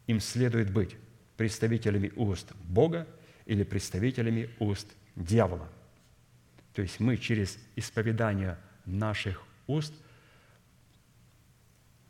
[0.06, 0.96] им следует быть?
[1.36, 3.06] Представителями уст Бога
[3.46, 5.68] или представителями уст дьявола?
[6.74, 9.92] То есть мы через исповедание наших уст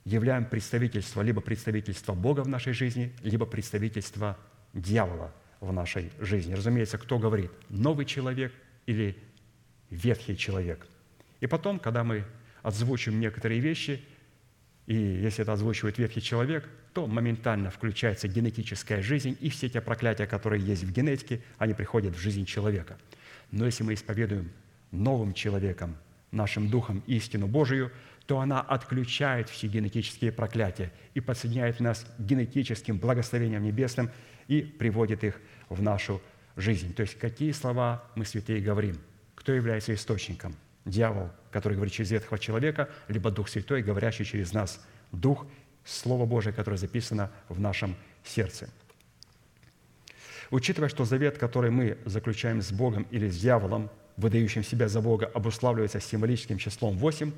[0.09, 4.39] являем представительство, либо представительство Бога в нашей жизни, либо представительство
[4.75, 6.55] дьявола в нашей жизни.
[6.55, 8.53] Разумеется, кто говорит, новый человек
[8.87, 9.17] или
[9.91, 10.87] ветхий человек.
[11.41, 12.25] И потом, когда мы
[12.63, 14.05] отзвучим некоторые вещи–
[14.89, 20.27] и если это озвучивает ветхий человек, то моментально включается генетическая жизнь, и все те проклятия,
[20.27, 22.97] которые есть в генетике, они приходят в жизнь человека.
[23.51, 24.51] Но если мы исповедуем
[24.91, 25.99] новым человеком,
[26.31, 27.93] нашим духом истину Божию,
[28.29, 34.11] то она отключает все генетические проклятия и подсоединяет нас к генетическим благословениям небесным
[34.47, 36.23] и приводит их в нашу
[36.55, 36.95] жизнь.
[36.95, 38.99] То есть какие слова мы, святые, говорим?
[39.35, 40.55] Кто является источником–
[40.85, 44.81] дьявол, который говорит через ветхого человека, либо Дух Святой, говорящий через нас,
[45.13, 45.47] Дух,
[45.85, 48.69] Слово Божие, которое записано в нашем сердце.
[50.51, 55.31] Учитывая, что завет, который мы заключаем с Богом или с дьяволом, выдающим себя за Бога,
[55.33, 57.33] обуславливается символическим числом 8,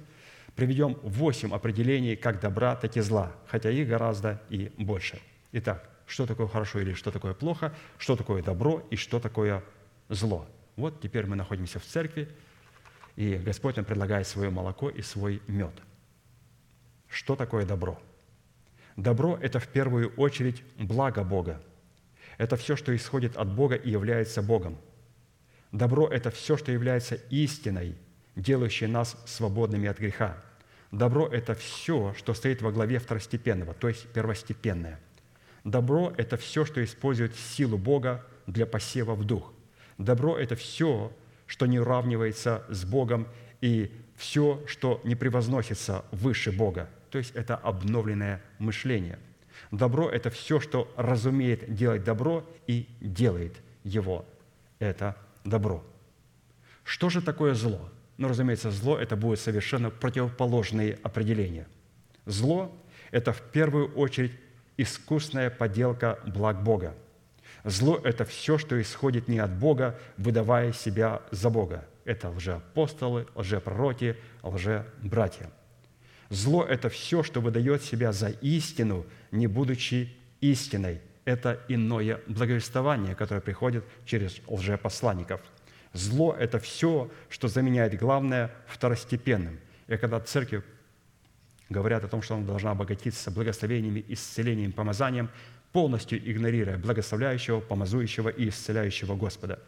[0.57, 5.21] приведем 8 определений как добра, так и зла, хотя их гораздо и больше.
[5.53, 9.63] Итак, что такое хорошо или что такое плохо, что такое добро и что такое
[10.09, 10.47] зло.
[10.77, 12.29] Вот теперь мы находимся в церкви,
[13.17, 15.75] и Господь нам предлагает свое молоко и свой мед.
[17.09, 18.01] Что такое добро?
[18.97, 21.63] Добро– это в первую очередь благо Бога.
[22.39, 24.79] Это все, что исходит от Бога и является Богом.
[25.73, 27.97] Добро– это все, что является истиной,
[28.37, 30.37] делающей нас свободными от греха.
[30.93, 34.99] Добро– это все, что стоит во главе второстепенного, то есть первостепенное.
[35.65, 39.53] Добро– это все, что использует силу Бога для посева в дух.
[39.99, 41.13] Добро– это все,
[41.47, 43.29] что не уравнивается с Богом,
[43.61, 46.89] и все, что не превозносится выше Бога.
[47.11, 49.19] То есть это обновленное мышление.
[49.71, 54.25] Добро– это все, что разумеет делать добро и делает его.
[54.79, 55.85] Это добро.
[56.85, 57.91] Что же такое зло?
[58.21, 61.67] Ну, разумеется, зло– это будет совершенно противоположные определения.
[62.27, 62.71] Зло–
[63.13, 64.33] это в первую очередь
[64.77, 66.95] искусная подделка благ Бога.
[67.65, 71.89] Зло– это все, что исходит не от Бога, выдавая себя за Бога.
[72.05, 75.51] Это лжеапостолы, лжепророки, лжебратья.
[76.29, 81.01] Зло– это все, что выдает себя за истину, не будучи истиной.
[81.25, 85.41] Это иное благовествование, которое приходит через лжепосланников.
[85.93, 89.59] Зло– это все, что заменяет главное второстепенным.
[89.89, 90.63] И когда церковь
[91.69, 95.31] говорят о том, что она должна обогатиться благословениями, исцелением, помазанием,
[95.73, 99.61] полностью игнорируя благословляющего, помазующего и исцеляющего Господа.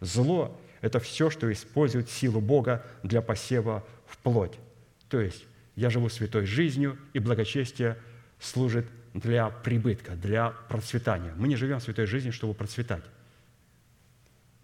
[0.00, 4.58] Зло– это все, что использует силу Бога для посева в плоть.
[5.08, 7.96] То есть я живу святой жизнью, и благочестие
[8.40, 11.34] служит для прибытка, для процветания.
[11.36, 13.02] Мы не живем святой жизнью, чтобы процветать.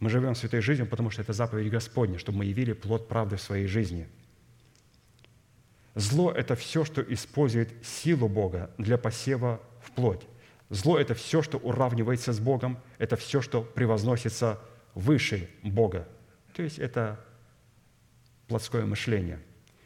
[0.01, 3.41] Мы живем святой жизнью, потому что это заповедь Господня, чтобы мы явили плод правды в
[3.41, 4.09] своей жизни–
[5.95, 10.27] Зло– это все, что использует силу Бога для посева в плоть.
[10.69, 14.59] Зло– это все, что уравнивается с Богом, это все, что превозносится
[14.95, 16.09] выше Бога.
[16.53, 17.21] То есть это
[18.49, 19.41] плотское мышление.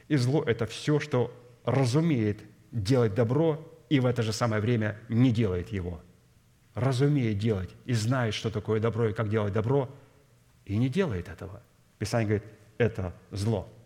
[0.09, 1.35] И зло– это все, что
[1.65, 2.41] разумеет
[2.73, 6.01] делать добро и в это же самое время не делает его.
[6.79, 9.89] Разумеет делать и знает, что такое добро и как делать добро,
[10.65, 11.63] и не делает этого.
[11.99, 12.45] Писание говорит,
[12.79, 13.69] это зло–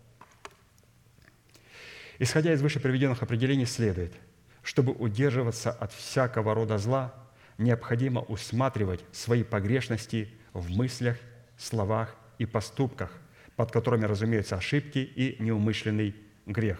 [2.19, 4.13] Исходя из выше приведенных определений, следует,
[4.61, 7.13] чтобы удерживаться от всякого рода зла,
[7.57, 11.17] необходимо усматривать свои погрешности в мыслях,
[11.57, 13.11] словах и поступках,
[13.55, 16.15] под которыми разумеются ошибки и неумышленный
[16.45, 16.79] грех.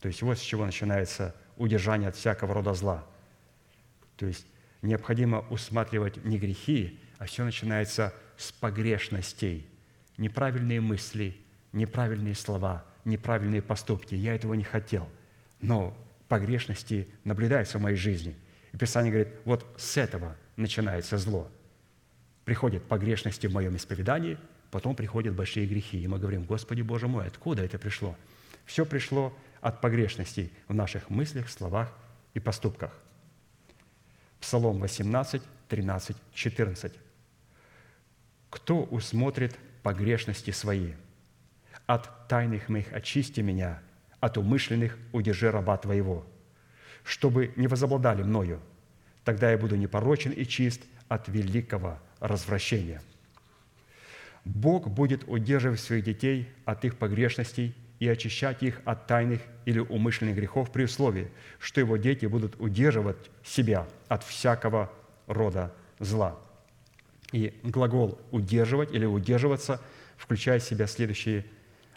[0.00, 3.06] То есть вот с чего начинается удержание от всякого рода зла.
[4.16, 4.46] То есть
[4.86, 9.66] необходимо усматривать не грехи, а все начинается с погрешностей,
[10.16, 11.36] неправильные мысли,
[11.72, 14.14] неправильные слова– неправильные поступки.
[14.14, 15.08] Я этого не хотел.
[15.60, 15.96] Но
[16.28, 18.34] погрешности наблюдаются в моей жизни.
[18.72, 21.50] И Писание говорит, вот с этого начинается зло.
[22.44, 24.38] Приходят погрешности в моем исповедании,
[24.70, 26.02] потом приходят большие грехи.
[26.02, 28.16] И мы говорим, Господи Боже мой, откуда это пришло?
[28.64, 31.92] Все пришло от погрешностей в наших мыслях, словах
[32.34, 32.92] и поступках.
[34.44, 35.40] Псалом 18,
[35.70, 36.92] 13, 14.
[38.50, 40.92] «Кто усмотрит погрешности свои?»
[41.86, 43.80] От тайных моих очисти меня,
[44.20, 46.26] от умышленных удержи раба Твоего,
[47.04, 48.60] чтобы не возобладали мною.
[49.24, 53.00] Тогда я буду непорочен и чист от великого развращения.
[54.44, 57.74] Бог будет удерживать своих детей от их погрешностей
[58.04, 63.16] и очищать их от тайных или умышленных грехов при условии, что его дети будут удерживать
[63.42, 64.92] себя от всякого
[65.26, 66.38] рода зла.
[67.32, 69.80] И глагол «удерживать» или «удерживаться»
[70.18, 71.46] включает в себя следующие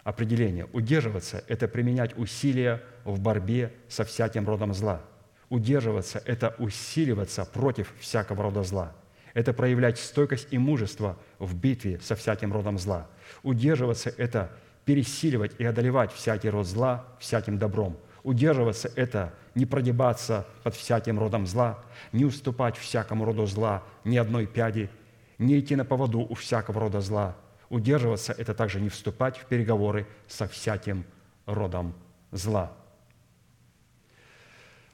[0.02, 0.66] определение.
[0.72, 5.02] Удерживаться– это применять усилия в борьбе со всяким родом зла.
[5.50, 8.96] Удерживаться– это усиливаться против всякого рода зла.
[9.34, 13.08] Это проявлять стойкость и мужество в битве со всяким родом зла.
[13.42, 14.56] Удерживаться– это
[14.88, 17.98] пересиливать и одолевать всякий род зла всяким добром.
[18.22, 24.46] Удерживаться– это не прогибаться под всяким родом зла, не уступать всякому роду зла ни одной
[24.46, 24.88] пяди,
[25.36, 27.36] не идти на поводу у всякого рода зла–
[27.70, 31.04] Удерживаться– это также не вступать в переговоры со всяким
[31.44, 31.94] родом
[32.30, 32.72] зла.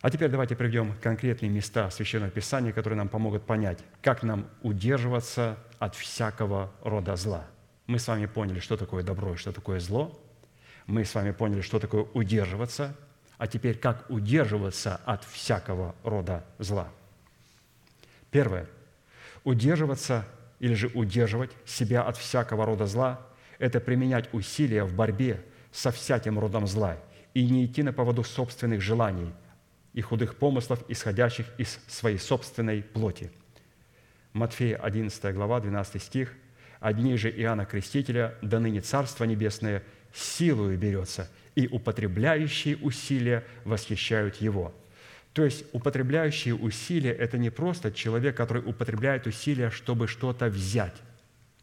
[0.01, 5.57] А теперь давайте приведем конкретные места Священного Писания, которые нам помогут понять, как нам удерживаться
[5.79, 7.47] от всякого рода зла.
[7.87, 10.19] Мы с вами поняли, что такое добро и что такое зло.
[10.87, 12.97] Мы с вами поняли, что такое удерживаться.
[13.37, 16.89] А теперь, как удерживаться от всякого рода зла.
[18.31, 18.69] Первое.
[19.43, 20.27] Удерживаться
[20.61, 23.21] или же удерживать себя от всякого рода зла–
[23.59, 26.99] это применять усилия в борьбе со всяким родом зла
[27.35, 29.33] и не идти на поводу собственных желаний
[29.93, 33.31] и худых помыслов, исходящих из своей собственной плоти.
[34.33, 36.35] Матфея 11 глава, 12 стих.
[36.81, 44.75] «Одни же Иоанна Крестителя, до ныне Царство Небесное, силою берется, и употребляющие усилия восхищают Его».
[45.33, 50.95] То есть употребляющие усилия– это не просто человек, который употребляет усилия, чтобы что-то взять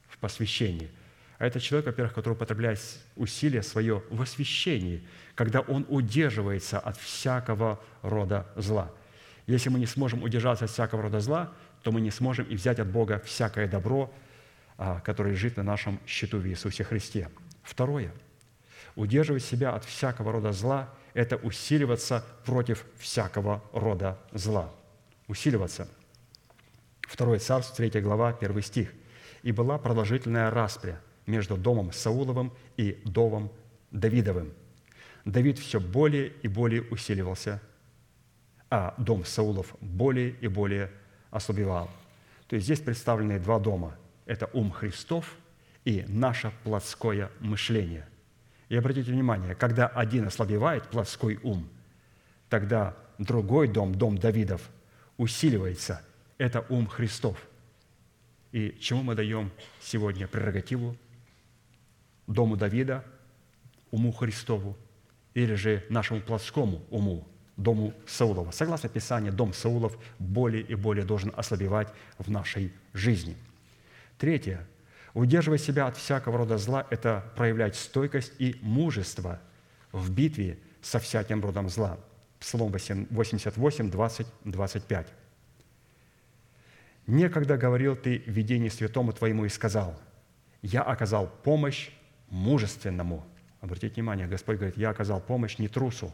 [0.10, 0.90] в посвящении,
[1.42, 2.80] а это человек, во-первых, который употребляет
[3.16, 5.04] усилия свое в освящении,
[5.34, 8.92] когда он удерживается от всякого рода зла.
[9.48, 11.52] Если мы не сможем удержаться от всякого рода зла,
[11.82, 14.14] то мы не сможем и взять от Бога всякое добро,
[15.04, 17.30] который лежит на нашем счету в Иисусе Христе.
[17.64, 18.12] Второе.
[18.96, 24.74] Удерживать себя от всякого рода зла– это усиливаться против всякого рода зла.
[25.28, 25.88] Усиливаться.
[27.02, 28.94] Второе царство, 3 глава, 1 стих.
[29.44, 33.52] «И была продолжительная распря между домом Сауловым и домом
[33.92, 34.54] Давидовым.
[35.26, 37.62] Давид все более и более усиливался,
[38.70, 40.92] а дом Саулов более и более
[41.32, 41.90] ослабевал».
[42.48, 43.98] То есть здесь представлены два дома.
[44.32, 45.36] Это ум Христов
[45.84, 48.08] и наше плотское мышление.
[48.70, 51.68] И обратите внимание, когда один ослабевает, плотской ум,
[52.48, 54.62] тогда другой дом, дом Давидов,
[55.18, 56.02] усиливается.
[56.38, 57.46] Это ум Христов.
[58.54, 59.52] И чему мы даем
[59.82, 60.96] сегодня прерогативу?
[62.26, 63.04] Дому Давида,
[63.92, 64.78] уму Христову,
[65.34, 67.28] или же нашему плотскому уму,
[67.58, 68.52] дому Саулова.
[68.52, 73.36] Согласно Писанию, дом Саулов более и более должен ослабевать в нашей жизни.
[74.22, 74.68] Третье.
[75.16, 79.42] Удерживать себя от всякого рода зла– это проявлять стойкость и мужество
[79.92, 81.98] в битве со всяким родом зла.
[82.40, 85.08] Псалом 88, 20, 25.
[87.08, 90.00] «Некогда говорил ты в святому твоему и сказал,
[90.62, 91.90] «Я оказал помощь
[92.30, 93.26] мужественному».
[93.60, 96.14] Обратите внимание, Господь говорит, «Я оказал помощь не трусу».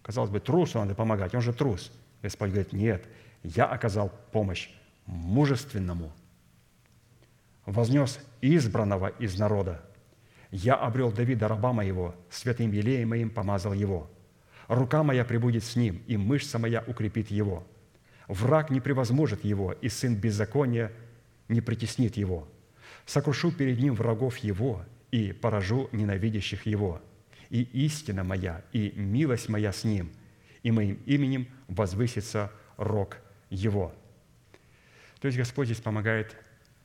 [0.00, 1.92] Казалось бы, трусу надо помогать, он же трус.
[2.22, 3.04] Господь говорит, «Нет,
[3.42, 4.70] я оказал помощь
[5.04, 6.14] мужественному»
[7.66, 9.82] вознес избранного из народа.
[10.50, 14.10] Я обрел Давида, раба моего, святым елеем моим помазал его.
[14.68, 17.66] Рука моя прибудет с ним, и мышца моя укрепит его.
[18.28, 20.92] Враг не превозможет его, и сын беззакония
[21.48, 22.48] не притеснит его.
[23.06, 27.00] Сокрушу перед ним врагов его, и поражу ненавидящих его.
[27.50, 30.10] И истина моя, и милость моя с ним,
[30.62, 33.18] и моим именем возвысится рог
[33.50, 33.94] его».
[35.20, 36.36] То есть Господь здесь помогает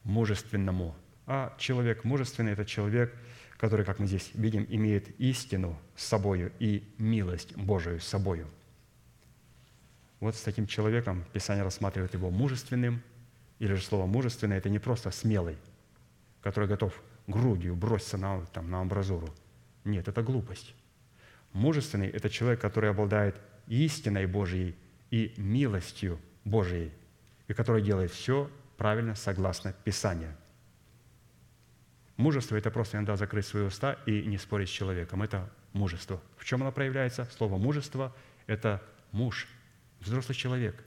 [0.07, 0.95] мужественному.
[1.25, 3.13] А человек мужественный– это человек,
[3.57, 8.47] который, как мы здесь видим, имеет истину с собою и милость Божию с собою.
[10.19, 13.03] Вот с таким человеком Писание рассматривает его мужественным,
[13.59, 15.57] или же слово «мужественный»– это не просто смелый,
[16.41, 16.93] который готов
[17.27, 19.29] грудью броситься на, там, на амбразуру.
[19.83, 20.73] Нет, это глупость.
[21.53, 24.75] Мужественный– это человек, который обладает истиной Божьей
[25.11, 26.91] и милостью Божией,
[27.47, 30.35] и который делает все правильно, согласно Писанию.
[32.15, 35.21] Мужество– это просто иногда закрыть свои уста и не спорить с человеком.
[35.21, 36.21] Это мужество.
[36.37, 37.25] В чем оно проявляется?
[37.37, 38.15] Слово «мужество»–
[38.47, 39.47] это муж,
[39.99, 40.83] взрослый человек.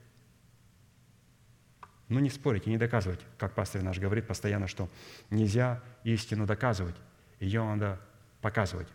[2.08, 4.88] Но не спорить и не доказывать, как пастор наш говорит постоянно, что
[5.30, 6.96] нельзя истину доказывать,
[7.38, 8.00] ее надо
[8.40, 8.88] показывать.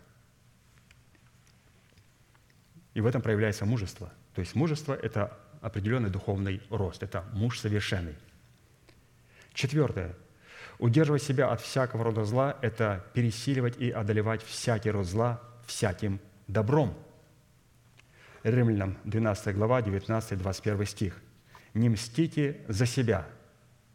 [2.93, 4.11] И в этом проявляется мужество.
[4.33, 8.15] То есть мужество– это определенный духовный рост, это муж совершенный–
[9.55, 10.13] Четвертое.
[10.79, 16.93] Удерживать себя от всякого рода зла– это пересиливать и одолевать всякий род зла всяким добром.
[18.43, 21.21] Римлянам 12 глава, 19-21 стих.
[21.73, 23.25] «Не мстите за себя».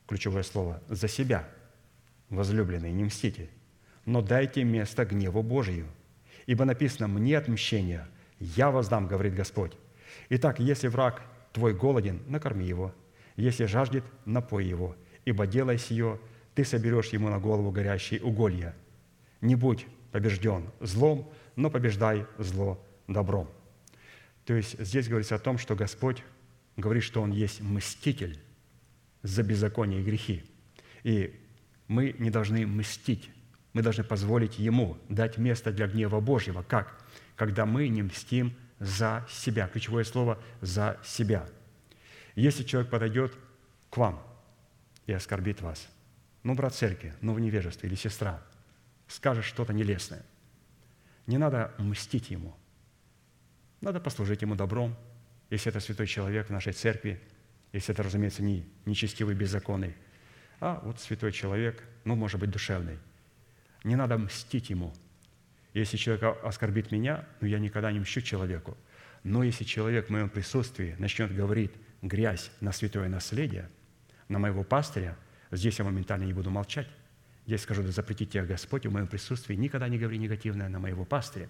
[0.08, 1.46] Ключевое слово– «за себя».
[2.30, 3.50] Возлюбленные, не мстите,
[4.06, 5.86] но дайте место гневу Божию.
[6.46, 8.06] Ибо написано «Мне отмщение,
[8.38, 9.72] я воздам, говорит Господь».
[10.30, 12.94] Итак, если враг твой голоден, накорми его.
[13.36, 14.96] Если жаждет, напой его–
[15.30, 16.18] ибо делай сие,
[16.54, 18.74] ты соберешь ему на голову горящие уголья.
[19.40, 23.48] Не будь побежден злом, но побеждай зло добром».
[24.44, 26.24] То есть здесь говорится о том, что Господь
[26.76, 28.40] говорит, что Он есть мститель
[29.22, 30.42] за беззаконие и грехи.
[31.04, 31.40] И
[31.86, 33.30] мы не должны мстить,
[33.72, 36.62] мы должны позволить Ему дать место для гнева Божьего.
[36.62, 37.00] Как?
[37.36, 39.68] Когда мы не мстим за себя.
[39.68, 41.46] Ключевое слово «за себя».
[42.34, 43.36] Если человек подойдет
[43.90, 44.20] к вам
[45.10, 45.88] и оскорбит вас.
[46.42, 48.42] Ну, брат церкви, ну, в невежестве, или сестра,
[49.08, 50.22] скажет что-то нелестное.
[51.26, 52.56] Не надо мстить ему.
[53.80, 54.96] Надо послужить ему добром,
[55.50, 57.20] если это святой человек в нашей церкви,
[57.72, 59.96] если это, разумеется, не нечестивый, беззаконный,
[60.60, 62.98] а вот святой человек, ну, может быть, душевный.
[63.84, 64.94] Не надо мстить ему.
[65.74, 68.76] Если человек оскорбит меня, ну, я никогда не мщу человеку.
[69.24, 73.68] Но если человек в моем присутствии начнет говорить грязь на святое наследие–
[74.30, 75.16] на моего пастыря,
[75.50, 76.86] здесь я моментально не буду молчать.
[77.46, 81.04] Здесь скажу, да запретить тебя Господь в моем присутствии, никогда не говори негативное на моего
[81.04, 81.48] пастыря.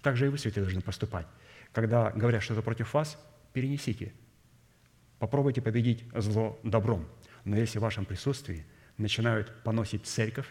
[0.00, 1.26] Так же и вы, святые, должны поступать.
[1.72, 3.18] Когда говорят что-то против вас,
[3.52, 4.14] перенесите.
[5.18, 7.06] Попробуйте победить зло добром.
[7.44, 8.64] Но если в вашем присутствии
[8.96, 10.48] начинают поносить церковь,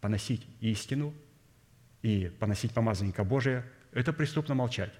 [0.00, 1.14] поносить истину
[2.02, 4.92] и поносить помазанника Божия, это преступно молчать.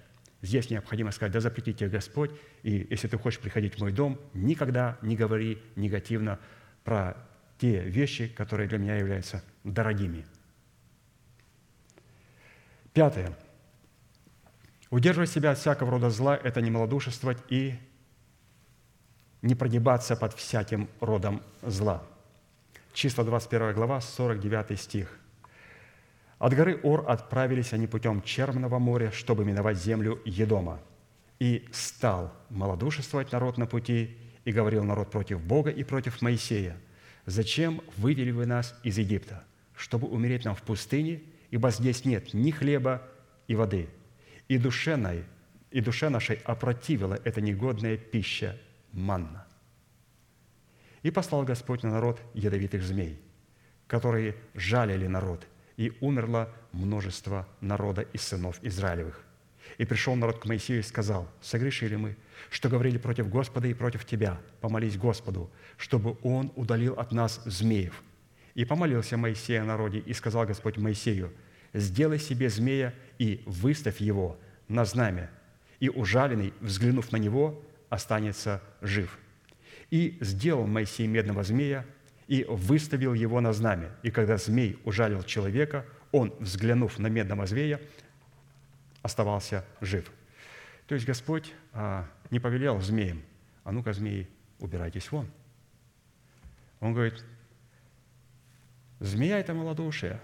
[0.45, 2.31] Здесь необходимо сказать, да запретит тебе Господь,
[2.61, 6.39] и если ты хочешь приходить в мой дом, никогда не говори негативно
[6.83, 7.17] про
[7.57, 10.25] те вещи, которые для меня являются дорогими.
[12.93, 13.35] Пятое.
[14.91, 17.73] Удерживать себя от всякого рода зла– это не малодушествовать и
[19.41, 22.03] не прогибаться под всяким родом зла.
[22.93, 25.19] Числа 21 глава, 49 стих.
[26.37, 30.79] «От горы Ор отправились они путем Черного моря, чтобы миновать землю Едома.
[31.39, 36.77] И стал малодушествовать народ на пути, и говорил народ против Бога и против Моисея,
[37.25, 39.43] «Зачем вывели вы нас из Египта?
[39.75, 43.01] Чтобы умереть нам в пустыне, ибо здесь нет ни хлеба
[43.47, 43.89] и воды,
[44.47, 45.25] и душе,
[45.71, 48.57] и душе нашей опротивила эта негодная пища
[48.91, 49.47] манна».
[51.01, 53.19] И послал Господь на народ ядовитых змей,
[53.87, 59.21] которые жалили народ, и умерло множество народа из сынов Израилевых.
[59.77, 62.15] И пришел народ к Моисею и сказал, «Согрешили мы,
[62.49, 64.39] что говорили против Господа и против Тебя.
[64.61, 68.01] Помолись Господу, чтобы Он удалил от нас змеев».
[68.53, 71.33] И помолился Моисей о народе, и сказал Господь Моисею,
[71.73, 74.37] «Сделай себе змея и выставь его
[74.69, 75.29] на знамя,
[75.81, 79.17] и ужаленный, взглянув на него, останется жив».
[79.91, 81.85] И сделал Моисей медного змея,
[82.27, 83.91] и выставил его на знамя.
[84.03, 87.79] И когда змей ужалил человека, он, взглянув на медного змея,
[89.01, 90.11] оставался жив.
[90.87, 93.21] То есть Господь а, не повелел змеям,
[93.63, 94.27] а ну-ка, змеи,
[94.59, 95.27] убирайтесь вон.
[96.79, 97.23] Он говорит,
[98.99, 100.19] змея– это малодушие.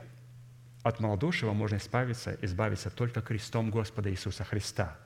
[0.84, 4.98] От малодушия можно избавиться, избавиться только крестом Господа Иисуса Христа.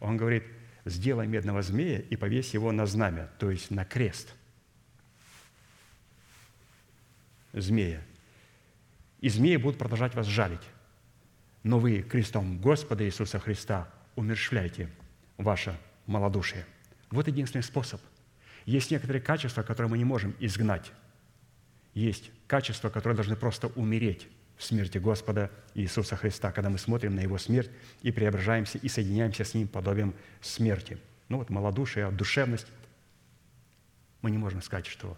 [0.00, 0.44] Он говорит,
[0.84, 4.34] сделай медного змея и повесь его на знамя, то есть на крест.
[7.52, 8.02] Змея.
[9.20, 10.62] И змеи будут продолжать вас жалить
[11.62, 14.88] но вы крестом Господа Иисуса Христа умершляете
[15.36, 16.64] ваше малодушие.
[17.10, 18.00] Вот единственный способ.
[18.66, 20.92] Есть некоторые качества, которые мы не можем изгнать.
[21.94, 27.20] Есть качества, которые должны просто умереть в смерти Господа Иисуса Христа, когда мы смотрим на
[27.20, 27.70] Его смерть
[28.02, 30.98] и преображаемся и соединяемся с Ним подобием смерти.
[31.28, 32.66] Ну вот малодушие, душевность.
[34.22, 35.16] Мы не можем сказать, что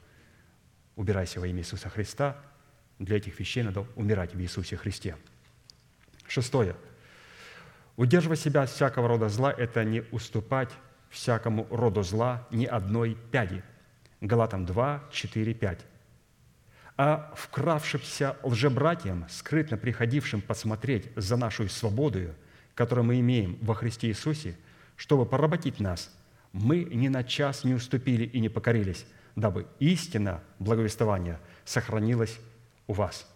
[0.97, 2.37] убирайся во имя Иисуса Христа.
[2.99, 5.17] Для этих вещей надо умирать в Иисусе Христе–
[6.33, 6.75] Шестое.
[7.99, 10.71] Удерживать себя от всякого рода зла– это не уступать
[11.11, 13.63] всякому роду зла ни одной пяди.
[14.23, 15.81] Галатам 2, 4, 5.
[16.97, 22.35] А вкравшимся лжебратьям, скрытно приходившим посмотреть за нашу свободою,
[22.75, 24.57] которую мы имеем во Христе Иисусе,
[24.97, 26.17] чтобы поработить нас,
[26.53, 29.05] мы ни на час не уступили и не покорились,
[29.37, 32.39] дабы истина благовествования сохранилась
[32.87, 33.27] у вас.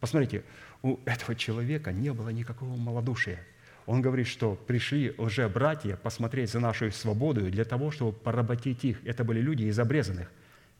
[0.00, 0.44] Посмотрите,
[0.82, 3.38] у этого человека не было никакого малодушия.
[3.86, 9.04] Он говорит, что пришли лже-братья посмотреть за нашу свободу для того, чтобы поработить их.
[9.04, 10.30] Это были люди из обрезанных,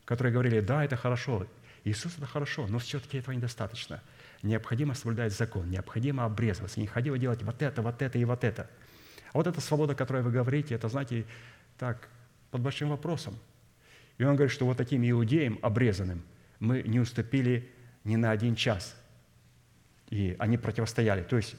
[0.05, 1.47] которые говорили, да, это хорошо,
[1.85, 4.03] Иисус– это хорошо, но все-таки этого недостаточно.
[4.43, 8.71] Необходимо соблюдать закон, необходимо обрезываться, необходимо делать вот это, вот это и вот это.
[9.33, 11.25] А вот эта свобода, о которой вы говорите, это, знаете,
[11.79, 12.09] так,
[12.51, 13.39] под большим вопросом.
[14.23, 16.23] И он говорит, что вот таким иудеям обрезанным
[16.61, 17.69] мы не уступили
[18.05, 18.97] ни на один час–
[20.13, 21.23] и они противостояли.
[21.23, 21.57] То есть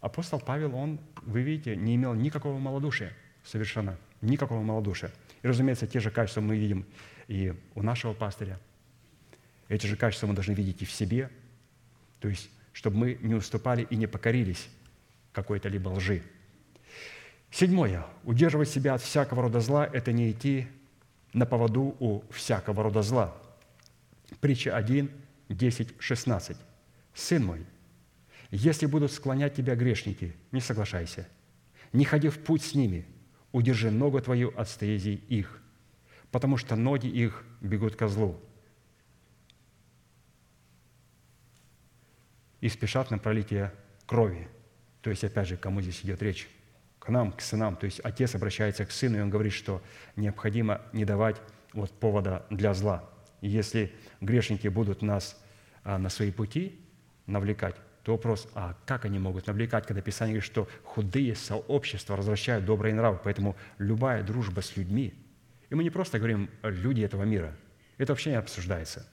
[0.00, 3.12] апостол Павел, он, вы видите, не имел никакого малодушия
[3.44, 5.12] совершенно, никакого малодушия.
[5.42, 6.84] И, разумеется, те же качества мы видим
[7.28, 8.58] и у нашего пастыря.
[9.68, 11.30] Эти же качества мы должны видеть и в себе.
[12.18, 14.68] То есть, чтобы мы не уступали и не покорились
[15.32, 16.24] какой-то либо лжи.
[17.52, 18.04] Седьмое.
[18.24, 20.66] Удерживать себя от всякого рода зла– это не идти
[21.38, 23.34] на поводу у всякого рода зла.
[24.40, 25.10] Притча 1,
[25.48, 26.56] 10, 16.
[27.14, 27.66] «Сын мой,
[28.50, 31.26] если будут склонять тебя грешники, не соглашайся.
[31.92, 33.06] Не ходи в путь с ними,
[33.52, 35.62] удержи ногу твою от стезий их,
[36.30, 38.38] потому что ноги их бегут ко злу
[42.60, 43.72] и спешат на пролитие
[44.06, 44.48] крови».
[45.02, 46.48] То есть, опять же, кому здесь идет речь?
[47.08, 47.74] К нам, к сынам.
[47.74, 49.80] То есть, отец обращается к сыну, и он говорит, что
[50.14, 51.40] необходимо не давать
[51.72, 53.02] вот повода для зла.
[53.40, 55.42] И если грешники будут нас
[55.84, 56.78] а, на свои пути
[57.24, 62.66] навлекать, то вопрос, а как они могут навлекать, когда Писание говорит, что худые сообщества развращают
[62.66, 65.14] добрые нравы, поэтому любая дружба с людьми,
[65.70, 67.56] и мы не просто говорим «люди этого мира»,
[67.96, 69.08] это вообще не обсуждается.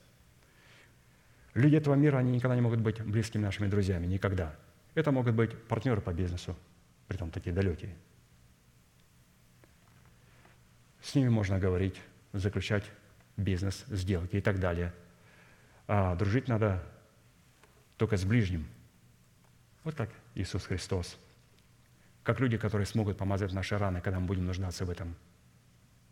[1.53, 4.53] Люди этого мира, они никогда не могут быть близкими нашими друзьями, никогда.
[4.95, 6.57] Это могут быть партнеры по бизнесу,
[7.07, 7.95] при том такие далекие.
[11.01, 12.01] С ними можно говорить,
[12.33, 12.83] заключать
[13.37, 14.93] бизнес, сделки и так далее.
[15.87, 16.83] А дружить надо
[17.97, 18.67] только с ближним.
[19.83, 21.17] Вот как Иисус Христос.
[22.23, 25.15] Как люди, которые смогут помазать наши раны, когда мы будем нуждаться в этом.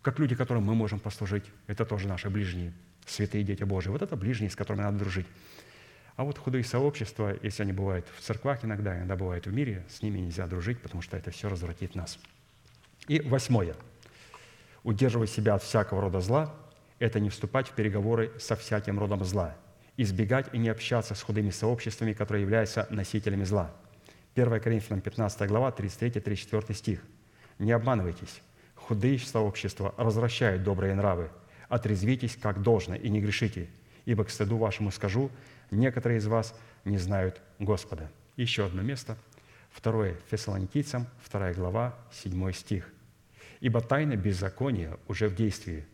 [0.03, 1.45] Как люди, которым мы можем послужить.
[1.65, 2.71] Это тоже наши ближние.
[3.07, 3.89] святые дети Божии.
[3.89, 5.25] Вот это ближние, с которыми надо дружить.
[6.15, 10.01] А вот худые сообщества, если они бывают в церквах иногда, иногда бывают в мире, с
[10.01, 12.19] ними нельзя дружить, потому что это все развратит нас.
[13.07, 13.75] И восьмое.
[14.83, 16.53] Удерживать себя от всякого рода зла–
[16.99, 19.55] это не вступать в переговоры со всяким родом зла,
[19.97, 23.73] избегать и не общаться с худыми сообществами, которые являются носителями зла.
[24.35, 27.01] 1 Коринфянам 15 глава, 33-34 стих.
[27.59, 28.41] «Не обманывайтесь,
[28.75, 31.29] худые сообщества развращают добрые нравы.
[31.69, 33.67] Отрезвитесь, как должно, и не грешите,
[34.05, 35.29] ибо к стыду вашему скажу,
[35.73, 36.55] некоторые из вас
[36.85, 38.11] не знают Господа».
[38.35, 39.17] Еще одно место.
[39.81, 42.91] 2 Фессалоникийцам, 2 глава, 7 стих.
[43.59, 45.85] «Ибо тайна беззакония уже в действии,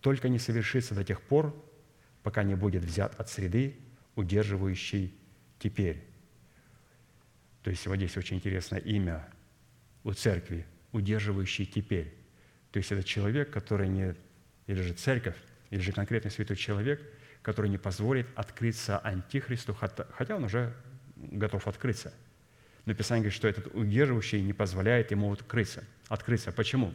[0.00, 1.54] только не совершится до тех пор,
[2.22, 3.76] пока не будет взят от среды,
[4.14, 5.14] удерживающей
[5.58, 6.04] теперь».
[7.62, 9.26] То есть вот здесь очень интересное имя
[10.04, 12.14] у церкви, удерживающий теперь.
[12.70, 14.14] То есть это человек, который не,
[14.66, 15.36] или же церковь,
[15.70, 17.00] или же конкретный святой человек,
[17.44, 20.74] который не позволит открыться антихристу, хотя он уже
[21.16, 22.12] готов открыться.
[22.86, 25.84] Но Писание говорит, что этот удерживающий не позволяет ему открыться.
[26.08, 26.50] открыться.
[26.50, 26.92] Почему?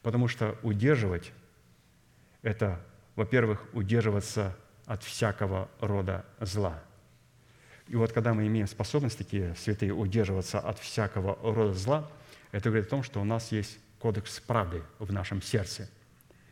[0.00, 1.32] Потому что удерживать–
[2.42, 2.80] это,
[3.14, 4.56] во-первых, удерживаться
[4.86, 6.82] от всякого рода зла–
[7.88, 12.10] и вот когда мы имеем способность такие святые удерживаться от всякого рода зла,
[12.50, 15.88] это говорит о том, что у нас есть кодекс правды в нашем сердце.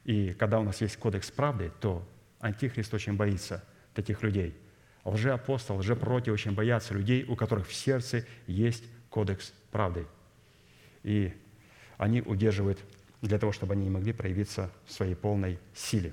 [0.05, 2.07] И когда у нас есть кодекс правды, то
[2.45, 3.65] Антихрист очень боится
[3.95, 4.55] таких людей.
[5.05, 10.07] Лжеапостол, лжепроти очень боятся людей, у которых в сердце есть кодекс правды.
[11.05, 11.33] И
[11.97, 12.79] они удерживают
[13.23, 16.12] для того, чтобы они не могли проявиться в своей полной силе.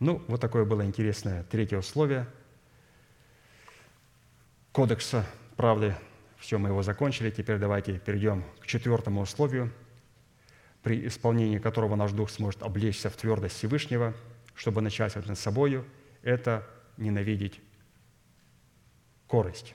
[0.00, 2.26] Ну, вот такое было интересное третье условие–
[4.72, 5.24] кодекса
[5.56, 5.96] правды.
[6.36, 7.30] Все, мы его закончили.
[7.30, 9.72] Теперь давайте перейдем к четвертому условию,
[10.82, 14.14] при исполнении которого наш дух сможет облечься в твердость Всевышнего,
[14.60, 15.84] чтобы начать над собою,
[16.22, 16.66] это
[16.96, 17.60] ненавидеть
[19.26, 19.74] корость.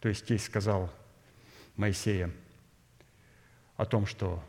[0.00, 0.90] То есть здесь сказал
[1.76, 2.30] Моисея
[3.76, 4.42] о том, что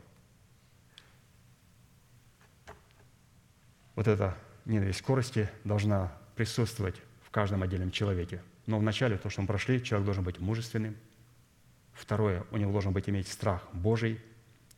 [3.94, 9.46] вот эта ненависть скорости должна присутствовать в каждом отдельном человеке– но вначале, то, что мы
[9.46, 10.96] прошли, человек должен быть мужественным.
[11.92, 14.20] Второе, у него должен быть иметь страх Божий.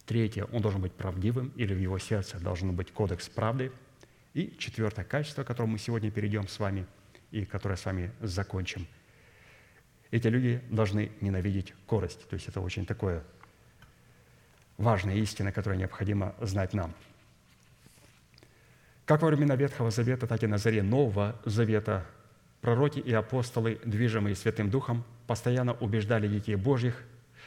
[0.04, 3.72] Третье, он должен быть правдивым, или в его сердце должен быть кодекс правды.
[4.38, 6.86] И четвертое качество, к которому мы сегодня перейдем с вами,
[7.32, 8.86] и которое с вами закончим.
[10.12, 12.28] Эти люди должны ненавидеть корость.
[12.28, 13.24] То есть это очень такое
[14.76, 16.94] важная истина, которую необходимо знать нам.
[19.06, 22.06] Как во времена Ветхого Завета, так и на заре Нового Завета–
[22.60, 27.02] пророки и апостолы, движимые Святым Духом, постоянно убеждали детей Божьих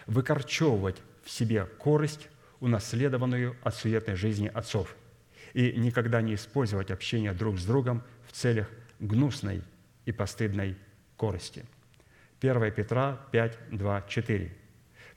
[0.07, 2.27] выкорчевывать в себе корость,
[2.59, 4.93] унаследованную от суетной жизни отцов,
[5.53, 8.69] и никогда не использовать общение друг с другом в целях
[8.99, 9.64] гнусной
[10.06, 10.78] и постыдной
[11.18, 11.65] корости.
[12.41, 14.52] 1 Петра 5, 2, 4.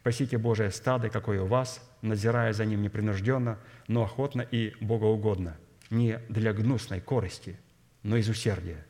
[0.03, 3.59] «Пасите Божие стадо, какое у вас, назирая за ним непринужденно,
[3.89, 5.57] но охотно и богоугодно,
[5.89, 7.59] не для гнусной корости,
[8.03, 8.85] но из усердия,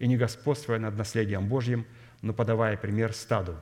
[0.00, 1.86] и не господствуя над наследием Божьим,
[2.22, 3.56] но подавая пример стаду.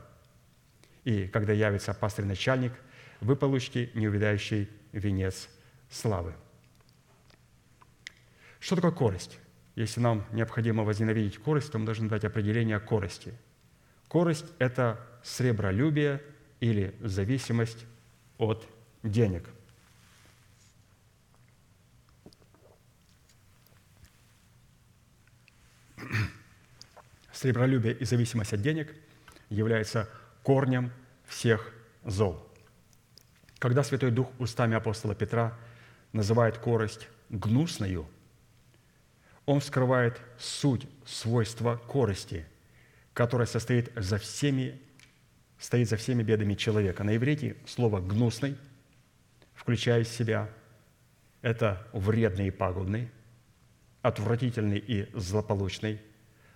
[1.04, 2.72] И когда явится пастырь начальник,
[3.20, 5.50] вы получите неувидающий венец
[5.90, 6.34] славы.
[8.64, 9.38] Что такое корость?
[9.76, 13.34] Если нам необходимо возненавидеть корость, то мы должны дать определение корости.
[14.08, 16.22] Корость– это сребролюбие
[16.60, 17.84] или зависимость
[18.38, 18.66] от
[19.02, 19.46] денег–
[27.34, 28.94] Сребролюбие и зависимость от денег
[29.50, 30.08] является
[30.42, 30.90] корнем
[31.26, 31.70] всех
[32.02, 32.42] зол.
[33.58, 35.54] Когда Святой Дух устами апостола Петра
[36.14, 38.08] называет корость гнусною,
[39.46, 42.46] он вскрывает суть, свойства корости,
[43.12, 44.80] которая состоит за всеми,
[45.58, 47.04] стоит за всеми бедами человека.
[47.04, 48.56] На иврите слово «гнусный»
[49.54, 50.48] включает в себя
[51.42, 53.10] это вредный и пагубный,
[54.02, 56.00] отвратительный и злополучный–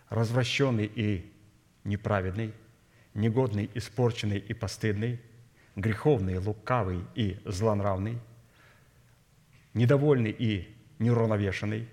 [0.08, 1.32] развращенный и
[1.84, 2.52] неправедный,
[3.14, 5.20] негодный, испорченный и постыдный,
[5.76, 8.18] греховный, лукавый и злонравный,
[9.74, 11.88] недовольный и неуравновешенный,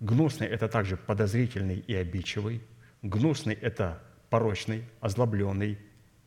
[0.00, 2.62] гнусный– это также подозрительный и обидчивый,
[3.02, 5.78] гнусный– это порочный, озлобленный,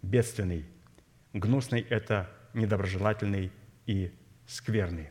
[0.01, 0.65] бедственный,
[1.33, 3.51] гнусный– это недоброжелательный
[3.85, 4.11] и
[4.45, 5.09] скверный.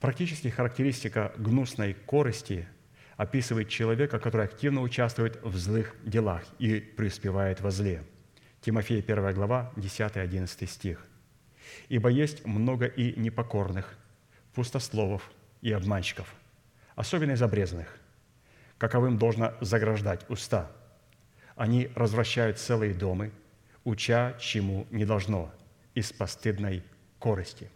[0.00, 2.68] Практически характеристика гнусной корости
[3.16, 8.04] описывает человека, который активно участвует в злых делах и преуспевает во зле.
[8.60, 11.06] Тимофея 1 глава, 10-11 стих.
[11.88, 13.96] «Ибо есть много и непокорных,
[14.52, 15.30] пустословов
[15.62, 16.32] и обманщиков,
[16.94, 17.98] особенно из обрезанных,
[18.78, 20.70] каковым должно заграждать уста.
[21.56, 23.32] Они развращают целые домы,
[23.84, 25.52] уча, чему не должно,
[25.94, 26.82] из постыдной
[27.18, 27.70] корости.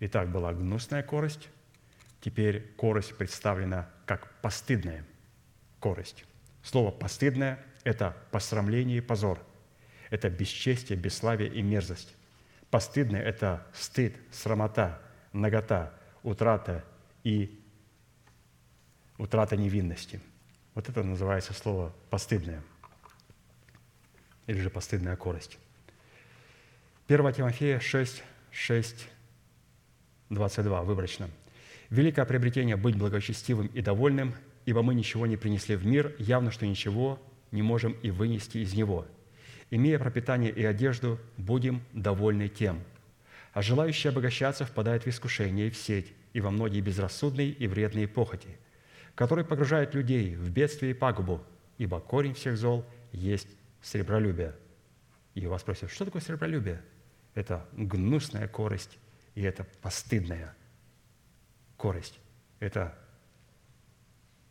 [0.00, 1.48] Итак, была гнусная корость,
[2.20, 5.04] теперь корость представлена как постыдная
[5.80, 6.24] корость.
[6.62, 9.38] Слово «постыдное»– это посрамление и позор,
[10.10, 12.14] это бесчестие, бесславие и мерзость.
[12.70, 15.00] Постыдное– это стыд, срамота,
[15.32, 15.92] нагота,
[16.22, 16.84] утрата
[17.22, 17.63] и
[19.18, 20.20] утрата невинности.
[20.74, 22.62] Вот это называется слово «постыдное»
[24.46, 25.58] или же «постыдная корость».
[27.08, 29.08] 1 Тимофея 6, 6,
[30.30, 31.28] 22, выборочно.
[31.90, 34.34] «Великое приобретение– быть благочестивым и довольным,
[34.66, 37.20] ибо мы ничего не принесли в мир, явно, что ничего
[37.52, 39.06] не можем и вынести из него.
[39.70, 42.82] Имея пропитание и одежду, будем довольны тем.
[43.52, 48.08] А желающий обогащаться впадает в искушение и в сеть, и во многие безрассудные и вредные
[48.08, 48.48] похоти,
[49.14, 51.44] которые погружают людей в бедствие и пагубу,
[51.78, 53.48] ибо корень всех зол есть
[53.82, 54.54] сребролюбие».
[55.34, 56.80] И вас спросят, что такое сребролюбие?
[57.34, 58.98] Это гнусная корость,
[59.34, 60.54] и это постыдная
[61.76, 62.20] корость.
[62.60, 62.96] Это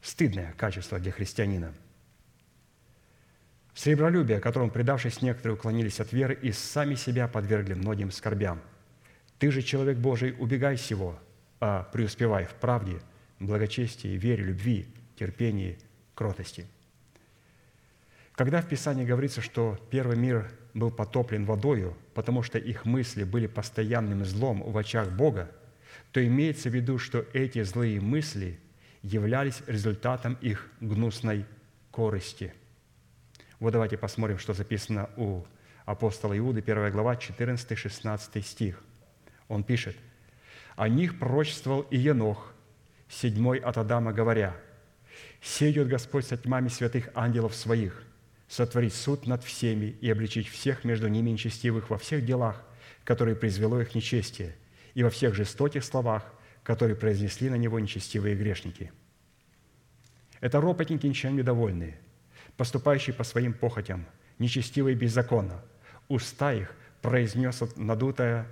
[0.02, 1.74] стыдное качество для христианина.
[3.74, 8.62] Сребролюбие, которому, предавшись, некоторые уклонились от веры и сами себя подвергли многим скорбям.
[9.40, 11.20] Ты же, человек Божий, убегай сего,
[11.60, 13.02] а преуспевай в правде,
[13.46, 14.88] благочестии, вере, любви,
[15.18, 15.78] терпении,
[16.16, 16.66] кротости.
[18.36, 23.48] Когда в Писании говорится, что первый мир был потоплен водою, потому что их мысли были
[23.48, 25.52] постоянным злом в очах Бога,
[26.12, 28.60] то имеется в виду, что эти злые мысли
[29.04, 31.46] являлись результатом их гнусной
[31.92, 32.54] корысти.
[33.60, 35.44] Вот давайте посмотрим, что записано у
[35.86, 38.82] апостола Иуды, 1 глава, 14-16 стих.
[39.48, 39.96] Он пишет,
[40.76, 42.53] «О них пророчествовал и Енох,
[43.14, 44.56] седьмой от Адама, говоря,
[45.42, 48.04] «Сеет Господь со тьмами святых ангелов своих,
[48.48, 52.64] сотворить суд над всеми и обличить всех между ними нечестивых во всех делах,
[53.04, 54.56] которые произвело их нечестие,
[54.94, 56.24] и во всех жестоких словах,
[56.64, 58.92] которые произнесли на него нечестивые грешники.
[60.40, 62.00] Это ропотники ничем недовольные,
[62.58, 64.06] поступающие по своим похотям,
[64.40, 65.64] нечестивые беззаконно.
[66.08, 68.48] Уста их произнес надутое,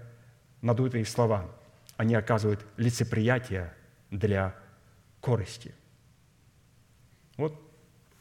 [0.62, 1.50] надутые слова.
[1.98, 3.74] Они оказывают лицеприятие
[4.12, 4.56] для
[5.22, 5.74] корости.
[7.38, 7.60] Вот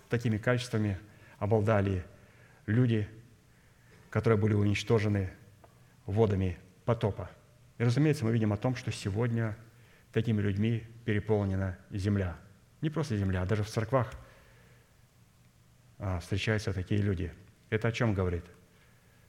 [0.08, 0.98] такими качествами
[1.38, 2.04] обладали
[2.66, 3.08] люди,
[4.08, 5.30] которые были уничтожены
[6.06, 7.30] водами потопа.
[7.78, 9.56] И, разумеется, мы видим о том, что сегодня
[10.12, 12.36] такими людьми переполнена земля.
[12.80, 14.10] Не просто земля, а даже в церквах
[15.98, 17.32] а, встречаются такие люди.
[17.68, 18.44] Это о чем говорит?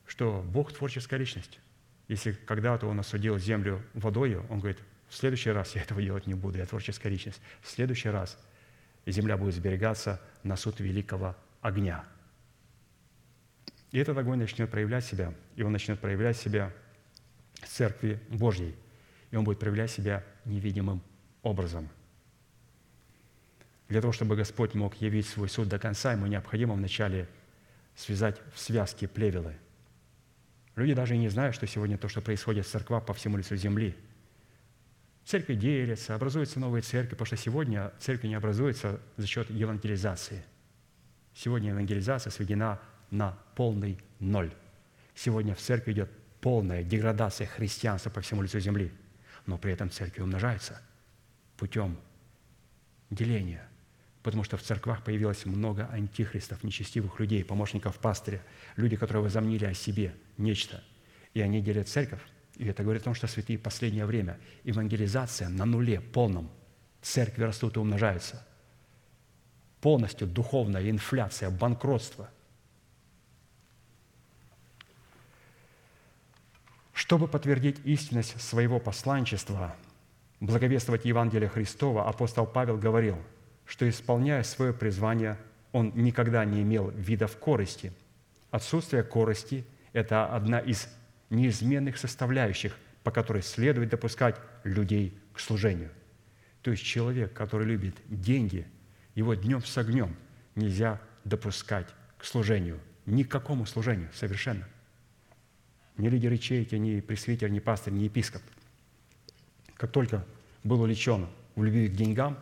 [0.06, 1.60] Что Бог– творческая личность.
[2.08, 4.80] Если когда-то Он осудил землю водою, Он говорит,
[5.12, 7.42] в следующий раз я этого делать не буду, я творческая личность.
[7.62, 8.40] В следующий раз
[9.06, 12.06] земля будет сберегаться на суд великого огня.
[13.92, 16.72] И этот огонь начнет проявлять себя, и он начнет проявлять себя
[17.56, 18.74] в Церкви Божьей,
[19.32, 21.02] и он будет проявлять себя невидимым
[21.44, 21.90] образом.
[23.90, 27.28] Для того, чтобы Господь мог явить свой суд до конца, ему необходимо вначале
[27.98, 29.58] связать в связке плевелы.
[30.78, 33.58] Люди даже и не знают, что сегодня то, что происходит в церквах по всему лицу
[33.58, 33.94] земли.
[35.26, 40.44] Церкви делятся, образуются новые церкви, потому что сегодня церкви не образуются за счет евангелизации.
[41.34, 42.80] Сегодня евангелизация сведена
[43.12, 44.52] на полный ноль.
[45.16, 46.10] Сегодня в церкви идет
[46.42, 48.92] полная деградация христианства по всему лицу земли,
[49.46, 50.82] но при этом церкви умножается
[51.56, 51.98] путем
[53.12, 53.68] деления,
[54.24, 58.42] потому что в церквах появилось много антихристов, нечестивых людей, помощников пастыря,
[58.76, 60.84] люди, которые возомнили о себе нечто,
[61.34, 62.22] и они делят церковь.
[62.62, 66.50] И это говорит о том, что святые в последнее время евангелизация на нуле полном.
[67.02, 68.46] Церкви растут и умножаются.
[69.82, 72.30] Полностью духовная инфляция, банкротство–
[77.02, 79.76] Чтобы подтвердить истинность своего посланчества,
[80.40, 83.18] благовествовать Евангелие Христова, апостол Павел говорил,
[83.66, 85.36] что, исполняя свое призвание,
[85.72, 87.92] он никогда не имел видов корости.
[88.52, 90.88] Отсутствие корости– это одна из
[91.32, 95.90] неизменных составляющих, по которой следует допускать людей к служению.
[96.62, 98.68] То есть человек, который любит деньги,
[99.16, 100.16] его днем с огнем
[100.56, 101.88] нельзя допускать
[102.20, 104.68] к служению, ни к какому служению совершенно–
[105.98, 108.42] ни лидер ячейки, ни пресвитер, ни пастор, ни епископ.
[109.76, 110.26] Как только
[110.64, 112.38] был увлечен в любви к деньгам,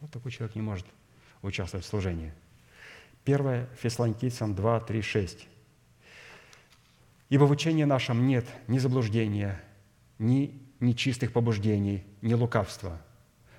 [0.00, 0.86] вот такой человек не может
[1.42, 2.32] участвовать в служении.
[3.24, 5.48] 1 Фессалоникийцам 2, 3, 6.
[7.34, 9.60] «Ибо в учении нашем нет ни заблуждения,
[10.20, 13.00] ни нечистых побуждений, ни лукавства,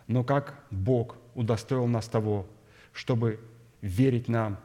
[0.08, 2.48] Но как Бог удостоил нас того,
[2.94, 3.38] чтобы
[3.82, 4.58] верить нам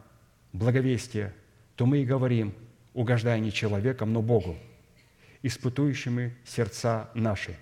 [0.53, 1.35] благовестие,
[1.75, 2.55] то мы и говорим,
[2.95, 4.57] угождая не человеком, но Богу,
[5.43, 7.59] испытующими сердца наши.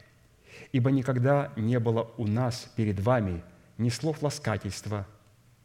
[0.72, 3.42] Ибо никогда не было у нас перед вами
[3.78, 5.06] ни слов ласкательства,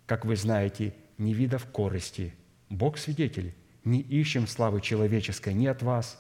[0.06, 2.34] как вы знаете, ни видов корысти.
[2.70, 3.54] Бог свидетель,
[3.84, 6.20] не ищем славы человеческой ни от вас,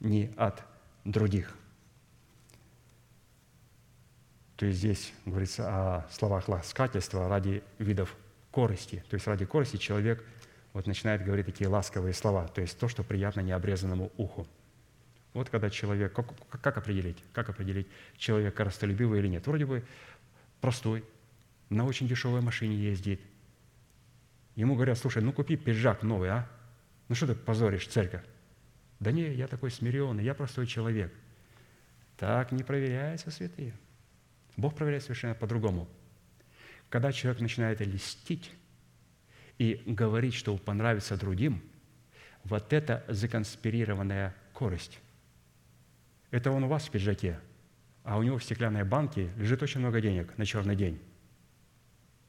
[0.00, 0.62] ни от
[1.04, 1.54] других.
[4.56, 8.14] То есть здесь говорится о словах ласкательства ради видов
[8.50, 9.02] корысти.
[9.08, 10.24] То есть ради корысти человек
[10.72, 14.46] вот начинает говорить такие ласковые слова, то есть то, что приятно необрезанному уху.
[15.32, 16.26] Вот когда человек, как,
[16.60, 19.46] как определить, как определить, человек коростолюбивый или нет?
[19.46, 19.84] Вроде бы
[20.60, 21.04] простой,
[21.70, 23.20] на очень дешевой машине ездит.
[24.56, 26.48] Ему говорят, слушай, ну купи пиджак новый, а?
[27.10, 28.22] Ну что ты позоришь церковь?
[29.00, 31.12] Да не, я такой смиренный, я простой человек.
[32.16, 33.74] Так не проверяется святые.
[34.56, 35.88] Бог проверяет совершенно по-другому.
[36.88, 38.52] Когда человек начинает листить
[39.58, 41.60] и говорить, что понравится другим,
[42.44, 45.00] вот это законспирированная корость.
[46.30, 47.40] Это он у вас в пиджаке,
[48.04, 51.00] а у него в стеклянной банке лежит очень много денег на черный день.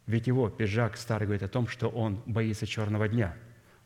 [0.08, 3.38] Ведь его пиджак старый говорит о том, что он боится черного дня.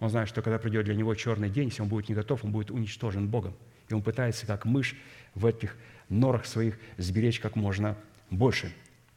[0.06, 2.52] Он знает, что когда придет для него черный день, если он будет не готов, он
[2.52, 3.56] будет уничтожен Богом.
[3.90, 4.96] И он пытается, как мышь,
[5.34, 5.76] в этих
[6.10, 7.98] норах своих сберечь как можно
[8.30, 8.72] больше,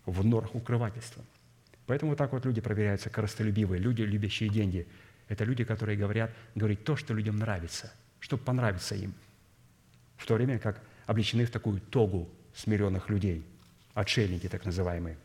[0.07, 1.23] в норах укрывательства.
[1.85, 4.87] Поэтому вот так вот люди проверяются, коростолюбивые, люди, любящие деньги.
[5.29, 9.13] Это люди, которые говорят, говорить то, что людям нравится, чтобы понравиться им.
[10.17, 13.45] В то время как обличены в такую тогу смиренных людей,
[13.93, 15.19] отшельники так называемые.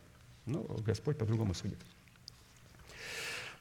[0.44, 1.78] Ну, Господь по-другому судит.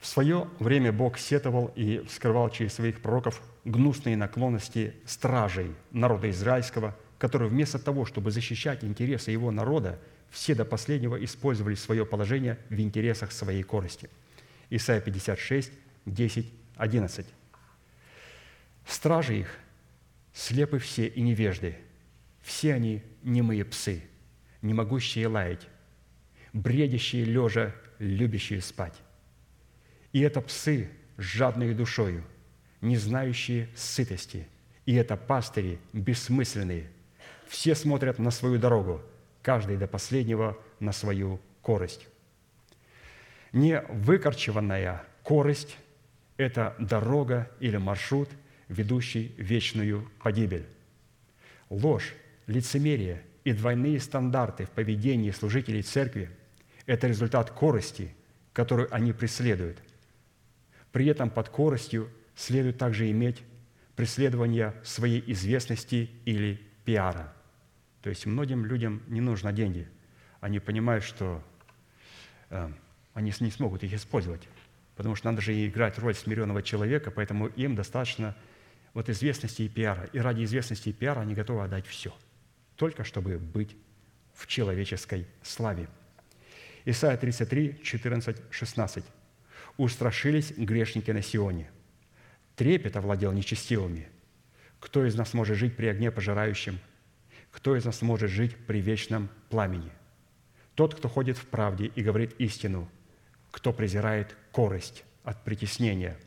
[0.04, 6.94] В свое время Бог сетовал и вскрывал через своих пророков гнусные наклонности стражей народа израильского,
[7.18, 9.98] которые вместо того, чтобы защищать интересы его народа,
[10.30, 14.10] все до последнего использовали свое положение в интересах своей корости.
[14.70, 15.72] Исайя 56,
[16.06, 17.26] 10, 11.
[18.86, 19.58] «Стражи их
[20.34, 21.78] слепы все и невежды,
[22.42, 24.04] все они немые псы,
[24.62, 25.66] не могущие лаять,
[26.52, 29.03] бредящие лежа, любящие спать.
[30.14, 32.24] И это псы с жадной душою,
[32.82, 34.48] не знающие сытости,
[34.86, 36.90] и это пастыри бессмысленные.
[37.48, 39.02] Все смотрят на свою дорогу,
[39.42, 42.08] каждый до последнего на свою корость.
[43.52, 45.78] Не выкорчеванная корость–
[46.38, 48.30] это дорога или маршрут,
[48.68, 50.66] ведущий вечную погибель.
[51.70, 52.14] Ложь,
[52.48, 56.30] лицемерие и двойные стандарты в поведении служителей церкви–
[56.86, 58.14] это результат корости,
[58.54, 59.78] которую они преследуют.
[60.94, 63.44] При этом под коростью следует также иметь
[63.96, 67.34] преследование своей известности или пиара.
[68.04, 69.90] То есть многим людям не нужны деньги.
[70.40, 71.44] Они понимают, что
[72.52, 72.70] э,
[73.16, 74.48] они не смогут их использовать,
[74.96, 78.36] потому что надо же играть роль смиренного человека, поэтому им достаточно
[78.94, 80.04] вот известности и пиара.
[80.14, 82.16] И ради известности и пиара они готовы отдать все,
[82.76, 83.76] только чтобы быть
[84.36, 85.88] в человеческой славе.
[86.86, 89.06] Исайя 33, 14, 16.
[89.78, 91.70] «Устрашились грешники на Сионе.
[92.56, 94.08] Трепет овладел нечестивыми.
[94.80, 96.80] Кто из нас может жить при огне пожирающем?
[97.52, 99.92] Кто из нас может жить при вечном пламени?
[100.76, 102.90] Тот, кто ходит в правде и говорит истину,
[103.52, 106.18] кто презирает корость от притеснения,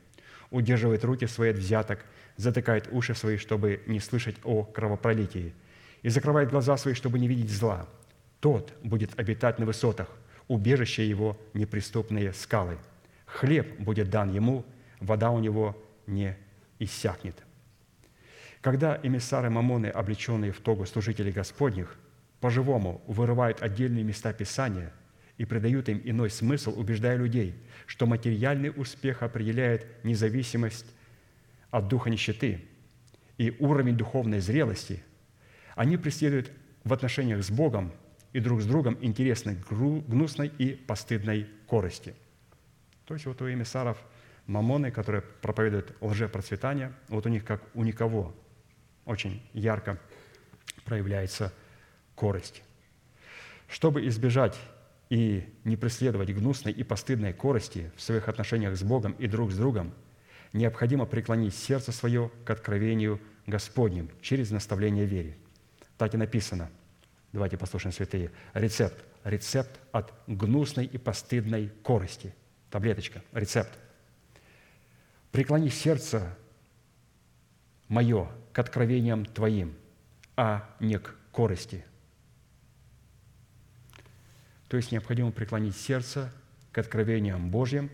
[0.50, 2.04] удерживает руки свои от взяток,
[2.36, 5.52] затыкает уши свои, чтобы не слышать о кровопролитии,
[6.02, 7.88] и закрывает глаза свои, чтобы не видеть зла,
[8.40, 10.08] тот будет обитать на высотах,
[10.46, 12.78] убежище его неприступные скалы.
[13.26, 14.64] Хлеб будет дан ему,
[15.00, 15.76] вода у него
[16.06, 16.36] не
[16.78, 17.42] иссякнет.
[18.60, 21.96] Когда эмиссары Мамоны, облеченные в тогу служителей Господних,
[22.40, 24.92] по-живому вырывают отдельные места Писания
[25.36, 27.54] и придают им иной смысл, убеждая людей,
[27.86, 30.86] что материальный успех определяет независимость
[31.70, 32.64] от духа нищеты
[33.38, 35.02] и уровень духовной зрелости,
[35.74, 36.50] они преследуют
[36.84, 37.92] в отношениях с Богом
[38.32, 42.14] и друг с другом интересной, гнусной и постыдной корости.
[43.06, 43.98] То есть вот у эмиссаров
[44.46, 48.34] Мамоны, которые проповедуют лжепроцветание, вот у них как у никого
[49.04, 49.98] очень ярко
[50.84, 51.52] проявляется
[52.14, 52.62] корость.
[53.68, 54.56] Чтобы избежать
[55.10, 59.56] и не преследовать гнусной и постыдной корости в своих отношениях с Богом и друг с
[59.56, 59.92] другом,
[60.52, 65.36] необходимо преклонить сердце свое к откровению Господним через наставление вере.
[65.98, 66.70] Так и написано.
[67.32, 68.30] Давайте послушаем святые.
[68.54, 69.04] Рецепт.
[69.24, 72.34] Рецепт от гнусной и постыдной корости.
[72.76, 73.22] Таблеточка.
[73.32, 73.70] Рецепт.
[75.32, 76.36] Преклони сердце
[77.88, 79.74] мое к откровениям Твоим,
[80.36, 81.86] а не к корости.
[84.68, 86.30] То есть необходимо преклонить сердце
[86.70, 87.90] к откровениям Божьим,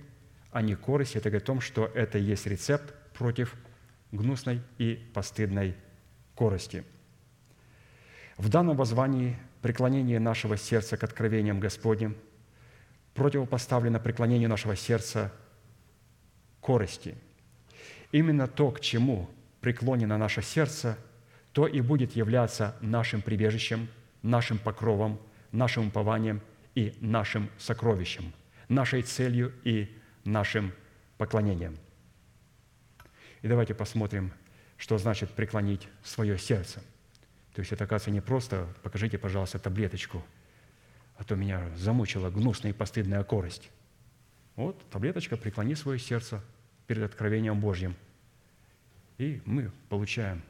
[0.51, 1.15] а не корость.
[1.15, 3.55] Это говорит о том, что это есть рецепт против
[4.11, 5.77] гнусной и постыдной
[6.35, 6.83] корости.
[8.37, 12.17] В данном воззвании преклонение нашего сердца к откровениям Господним
[13.15, 15.33] противопоставлено преклонению нашего сердца
[16.61, 17.17] корости.
[18.11, 19.29] Именно то, к чему
[19.61, 20.99] преклонено наше сердце,
[21.53, 23.89] то и будет являться нашим прибежищем,
[24.23, 25.21] нашим покровом,
[25.51, 26.41] нашим упованием
[26.75, 28.33] и нашим сокровищем,
[28.69, 29.95] нашей целью и
[30.25, 30.73] нашим
[31.19, 31.77] поклонением.
[33.43, 34.33] И давайте посмотрим,
[34.79, 36.81] что значит преклонить свое сердце.
[37.55, 40.25] То есть это, оказывается, не просто «покажите, пожалуйста, таблеточку»,
[41.17, 43.71] а то меня замучила гнусная и постыдная корость.
[44.57, 46.43] Вот таблеточка «преклони свое сердце
[46.87, 47.95] перед откровением Божьим».
[49.19, 50.43] И мы получаем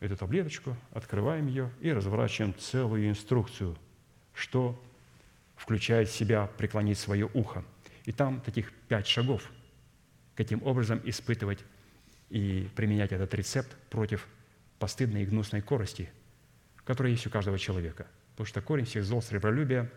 [0.00, 3.76] эту таблеточку, открываем ее и разворачиваем целую инструкцию,
[4.34, 4.80] что
[5.56, 7.64] включает в себя преклонить свое ухо.
[8.04, 9.48] И там таких пять шагов,
[10.34, 11.60] каким образом испытывать
[12.30, 14.26] и применять этот рецепт против
[14.78, 16.10] постыдной и гнусной корости,
[16.84, 18.06] которая есть у каждого человека.
[18.32, 19.90] Потому что корень всех зол сребролюбия,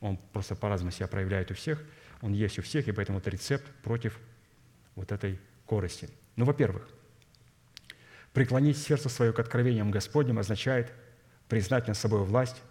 [0.00, 1.82] он просто по-разному себя проявляет у всех,
[2.20, 4.18] он есть у всех, и поэтому это рецепт против
[4.94, 6.08] вот этой корости.
[6.36, 6.88] Ну, во-первых,
[8.32, 10.92] преклонить сердце свое к откровениям Господним означает
[11.48, 12.62] признать над собой власть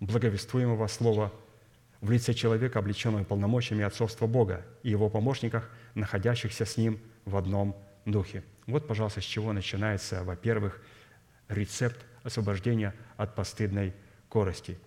[0.00, 1.32] благовествуемого слова
[2.00, 7.76] в лице человека, облеченного полномочиями отцовства Бога и его помощниках, находящихся с ним в одном
[8.06, 8.42] духе.
[8.66, 10.80] Вот, пожалуйста, с чего начинается, во-первых,
[11.48, 13.94] рецепт освобождения от постыдной
[14.30, 14.78] корости.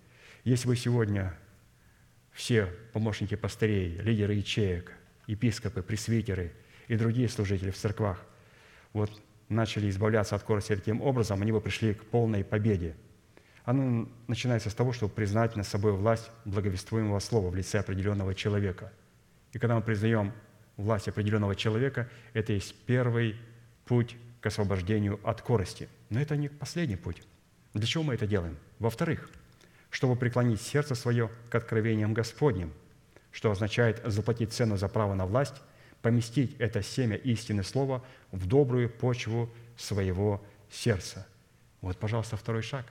[0.42, 1.32] Если вы сегодня
[2.32, 4.92] все помощники пастырей, лидеры ячеек,
[5.28, 6.52] епископы, пресвитеры
[6.88, 8.20] и другие служители в церквах
[8.92, 9.10] вот
[9.48, 12.96] начали избавляться от корости таким образом, они бы пришли к полной победе.
[13.64, 18.92] Оно начинается с того, чтобы признать над собой власть благовествуемого слова в лице определенного человека.
[19.52, 20.32] И когда мы признаем
[20.76, 23.36] власть определенного человека, это есть первый
[23.84, 25.88] путь к освобождению от корости.
[26.10, 27.22] Но это не последний путь.
[27.74, 28.56] Для чего мы это делаем?
[28.78, 29.28] Во-вторых,
[29.90, 32.72] чтобы преклонить сердце свое к откровениям Господним,
[33.32, 35.56] что означает заплатить цену за право на власть,
[36.00, 41.26] поместить это семя истины слова в добрую почву своего сердца.
[41.80, 42.86] Вот, пожалуйста, второй шаг.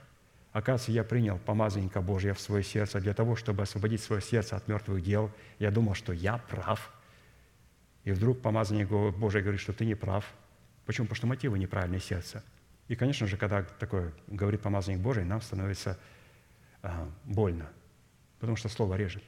[0.52, 4.68] Оказывается, я принял помазанника Божия в свое сердце для того, чтобы освободить свое сердце от
[4.68, 5.30] мертвых дел.
[5.58, 6.92] Я думал, что я прав.
[8.04, 10.24] И вдруг помазанник Божий говорит, что ты не прав.
[10.84, 11.06] Почему?
[11.06, 12.44] Потому что мотивы неправильное сердце.
[12.88, 15.98] И, конечно же, когда такое говорит помазанник Божий, нам становится
[16.82, 17.68] а, больно,
[18.38, 19.22] потому что слово режет.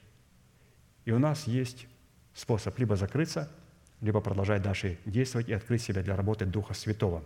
[1.05, 1.87] И у нас есть
[2.35, 3.51] способ либо закрыться,
[4.01, 7.25] либо продолжать дальше действовать и открыть себя для работы Духа Святого.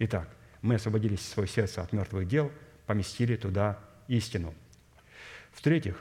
[0.00, 0.28] Итак,
[0.60, 2.50] мы освободились свое сердце от мертвых дел,
[2.86, 3.78] поместили туда
[4.08, 4.54] истину.
[5.52, 6.00] В-третьих,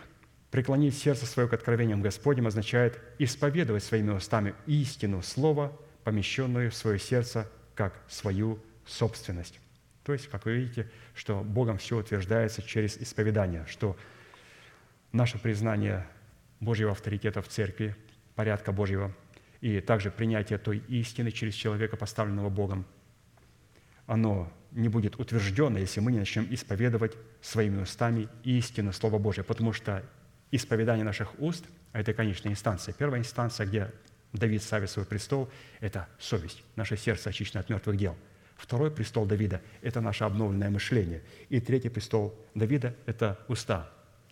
[0.49, 6.97] преклонить сердце свое к откровениям Господним означает исповедовать своими устами истину Слова, помещенную в свое
[6.97, 9.59] сердце как свою собственность.
[10.03, 13.97] То есть, как вы видите, что Богом все утверждается через исповедание, что
[15.11, 16.07] наше признание
[16.59, 17.95] Божьего авторитета в церкви,
[18.35, 19.13] порядка Божьего,
[19.59, 22.85] и также принятие той истины через человека, поставленного Богом,
[24.05, 29.73] оно не будет утверждено, если мы не начнем исповедовать своими устами истину Слова Божия, потому
[29.73, 30.03] что
[30.51, 32.93] исповедание наших уст– это конечная инстанция.
[32.93, 33.91] Первая инстанция, где
[34.31, 35.49] Давид ставит свой престол–
[35.81, 38.15] это совесть, наше сердце очищено от мертвых дел–
[38.57, 41.21] Второй престол Давида– это наше обновленное мышление.
[41.49, 43.91] И третий престол Давида– это уста,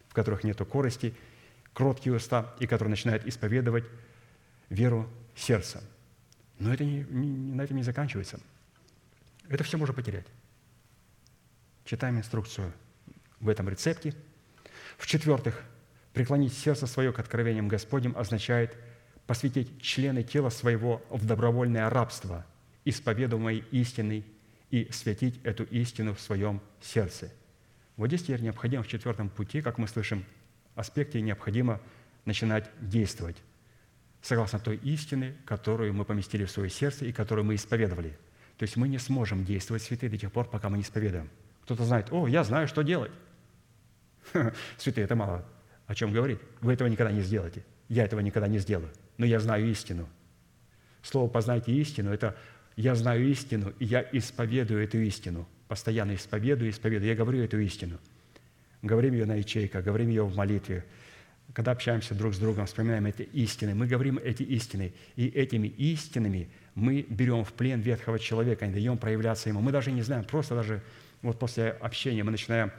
[0.10, 1.14] в которых нет корости,
[1.73, 3.85] кроткие уста, и которые начинают исповедовать
[4.69, 5.84] веру сердца.
[6.57, 8.39] Но это не, не, на этом не заканчивается.
[9.47, 10.26] Это все можно потерять.
[11.84, 12.73] Читаем инструкцию
[13.39, 14.15] в этом рецепте.
[14.97, 15.61] В-четвертых,
[16.14, 18.76] преклонить сердце свое к откровениям Господним означает
[19.27, 22.43] посвятить члены тела своего в добровольное рабство–
[22.86, 24.26] исповедуемой истиной
[24.70, 27.32] и святить эту истину в своем сердце.
[27.98, 30.26] Вот здесь теперь необходимо в четвертом пути, как мы слышим,
[30.76, 31.82] аспекте необходимо
[32.26, 33.38] начинать действовать
[34.22, 38.18] согласно той истины, которую мы поместили в свое сердце и которую мы исповедовали.
[38.57, 41.30] То есть мы не сможем действовать святые до тех пор, пока мы не исповедуем.
[41.64, 43.12] Кто-то знает, о, я знаю, что делать.
[44.78, 45.45] Святые, это мало
[45.86, 46.40] о чем говорить.
[46.62, 47.64] Вы этого никогда не сделаете.
[47.88, 48.90] Я этого никогда не сделаю.
[49.18, 50.10] Но я знаю истину.
[51.03, 52.36] Слово «познайте истину»– это
[52.76, 55.47] я знаю истину, и я исповедую эту истину.
[55.68, 57.10] Постоянно исповедую, исповедую.
[57.10, 57.99] Я говорю эту истину.
[58.81, 60.85] Говорим ее на ячейках, говорим ее в молитве.
[61.53, 64.93] Когда общаемся друг с другом, вспоминаем эти истины, мы говорим эти истины.
[65.15, 69.61] И этими истинами мы берем в плен ветхого человека, не даем проявляться ему.
[69.61, 70.84] Мы даже не знаем, просто даже
[71.22, 72.72] вот после общения мы начинаем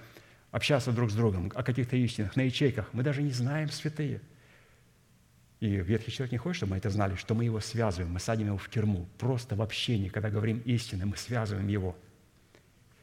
[0.51, 2.89] общаться друг с другом о каких-то истинах, на ячейках.
[2.93, 4.21] Мы даже не знаем святые.
[5.61, 8.49] И Ветхий человек не хочет, чтобы мы это знали, что мы его связываем, мы садим
[8.49, 9.09] его в тюрьму.
[9.19, 11.97] Просто в общении, когда говорим истины, мы связываем его.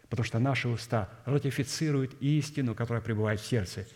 [0.09, 3.88] Потому что наши уста ратифицируют истину, которая пребывает в сердце.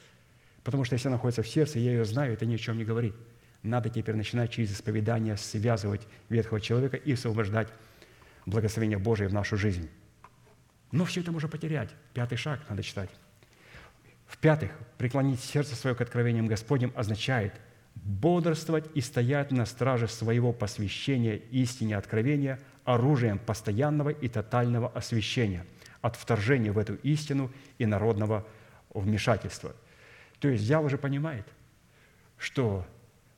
[0.64, 2.84] Потому что если она находится в сердце, я ее знаю, это ни о чем не
[2.84, 3.14] говорит.
[3.62, 7.68] Надо теперь начинать через исповедание связывать ветхого человека и освобождать
[8.48, 9.90] благословение Божие в нашу жизнь.
[10.92, 11.90] Но все это можно потерять.
[12.14, 13.10] Пятый шаг надо читать.
[14.26, 17.54] В-пятых, преклонить сердце свое к откровениям Господним означает
[18.04, 25.66] бодрствовать и стоять на страже своего посвящения истине откровения оружием постоянного и тотального освящения
[26.02, 28.46] от вторжения в эту истину и народного
[28.94, 29.76] вмешательства.
[30.40, 31.46] То есть дьявол уже понимает,
[32.38, 32.86] что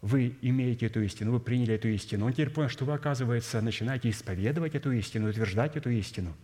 [0.01, 2.25] вы имеете эту истину, вы приняли эту истину.
[2.25, 6.35] Он теперь понял, что вы, оказывается, начинаете исповедовать эту истину, утверждать эту истину.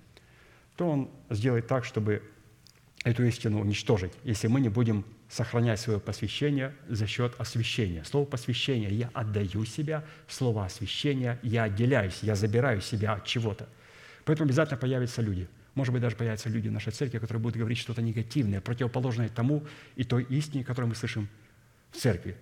[0.76, 2.22] То он сделает так, чтобы
[3.04, 5.06] эту истину уничтожить, если мы не будем
[5.36, 8.06] сохранять свое посвящение за счет освящения.
[8.06, 13.68] Слово посвящение– я отдаю себя, слово освящение– я отделяюсь, я забираю себя от чего-то.
[14.24, 15.50] Поэтому обязательно появятся люди.
[15.74, 19.66] Может быть, даже появятся люди в нашей церкви, которые будут говорить что-то негативное, противоположное тому
[19.98, 21.28] и той истине, которую мы слышим
[21.92, 22.38] в церкви.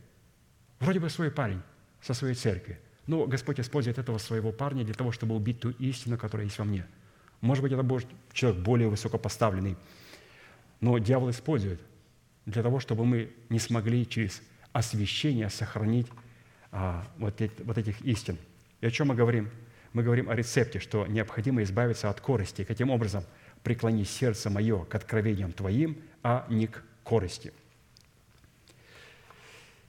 [0.80, 1.64] Вроде бы свой парень
[1.99, 6.20] со своей церкви, но Господь использует этого своего парня для того, чтобы убить ту истину,
[6.20, 6.86] которая есть во мне.
[7.41, 9.78] Может быть, это будет человек более высокопоставленный,
[10.80, 11.82] но дьявол использует
[12.45, 14.41] для того, чтобы мы не смогли через
[14.72, 16.07] освящение сохранить
[16.72, 18.38] а, вот, эти, вот этих истин.
[18.82, 19.49] И о чем мы говорим?
[19.94, 22.64] Мы говорим о рецепте, что необходимо избавиться от корости.
[22.64, 23.24] Каким образом?
[23.61, 27.53] Преклони сердце мое к откровениям Твоим, а не к корости–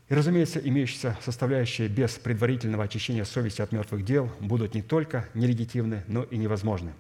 [0.09, 6.05] и, разумеется, имеющиеся составляющие без предварительного очищения совести от мертвых дел будут не только нелегитимны,
[6.09, 6.93] но и невозможны.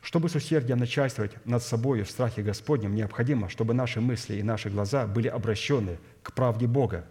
[0.00, 4.70] Чтобы с усердием начальствовать над собой в страхе Господнем, необходимо, чтобы наши мысли и наши
[4.70, 7.04] глаза были обращены к правде Бога,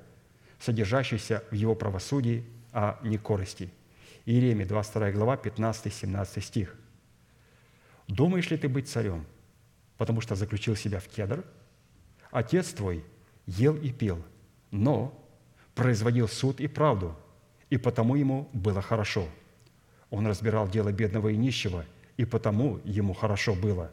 [0.60, 3.72] содержащейся в Его правосудии, а не корости.
[4.26, 6.76] Иеремия, 22 глава, 15-17 стих.
[8.08, 9.26] «Думаешь ли ты быть царем,
[9.98, 11.44] потому что заключил себя в кедр?
[12.32, 13.04] Отец твой
[13.46, 14.24] ел и пил,
[14.72, 15.18] но
[15.76, 17.16] производил суд и правду,
[17.70, 19.28] и потому ему было хорошо.
[20.10, 21.86] Он разбирал дело бедного и нищего,
[22.18, 23.92] и потому ему хорошо было.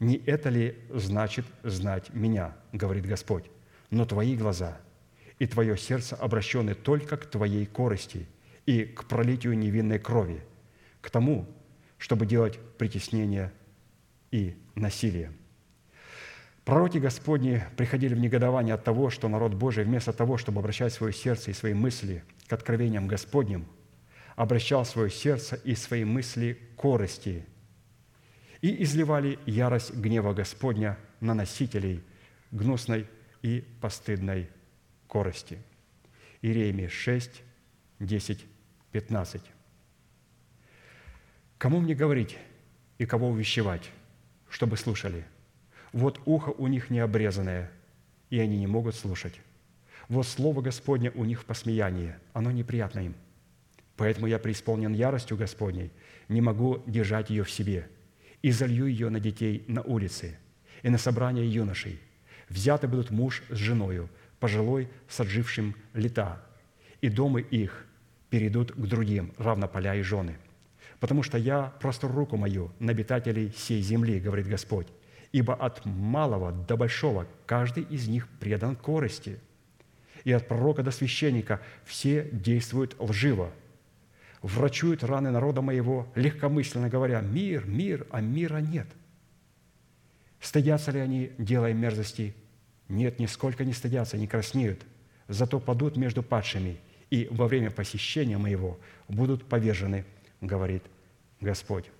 [0.00, 3.44] Не это ли значит знать меня, говорит Господь,
[3.90, 4.78] но твои глаза
[5.38, 8.26] и твое сердце обращены только к твоей корости
[8.66, 10.42] и к пролитию невинной крови,
[11.00, 11.46] к тому,
[11.98, 13.52] чтобы делать притеснение
[14.30, 15.32] и насилие.
[16.64, 21.12] Пророки Господни приходили в негодование от того, что народ Божий вместо того, чтобы обращать свое
[21.12, 23.66] сердце и свои мысли к откровениям Господним,
[24.36, 27.44] обращал свое сердце и свои мысли к корости
[28.62, 32.02] и изливали ярость гнева Господня на носителей
[32.50, 33.06] гнусной
[33.42, 34.48] и постыдной
[35.06, 35.58] корости.
[36.42, 37.42] Иеремия 6,
[38.00, 38.46] 10,
[38.92, 39.42] 15.
[41.58, 42.38] «Кому мне говорить
[42.98, 43.90] и кого увещевать,
[44.48, 45.24] чтобы слушали–
[45.92, 47.70] вот ухо у них не обрезанное,
[48.30, 49.40] и они не могут слушать.
[50.08, 53.14] Вот слово Господне у них в посмеянии, оно неприятно им.
[53.96, 55.90] Поэтому я преисполнен яростью Господней,
[56.28, 57.88] не могу держать ее в себе,
[58.42, 60.38] и залью ее на детей на улице,
[60.82, 62.00] и на собрание юношей.
[62.48, 64.08] Взяты будут муж с женою,
[64.38, 66.42] пожилой с отжившим лета,
[67.00, 67.86] и дома их
[68.30, 70.36] перейдут к другим, равно поля и жены.
[70.98, 74.88] Потому что я простор руку мою на обитателей сей земли, говорит Господь,
[75.32, 79.38] ибо от малого до большого каждый из них предан корости,
[80.24, 83.50] и от пророка до священника все действуют лживо,
[84.42, 88.86] врачуют раны народа моего, легкомысленно говоря, «Мир, мир, а мира нет».
[90.40, 92.34] Стыдятся ли они, делая мерзости?
[92.88, 94.80] Нет, нисколько не стыдятся, не краснеют,
[95.28, 96.78] зато падут между падшими,
[97.10, 100.04] и во время посещения моего будут повержены,
[100.40, 100.82] говорит
[101.40, 101.90] Господь.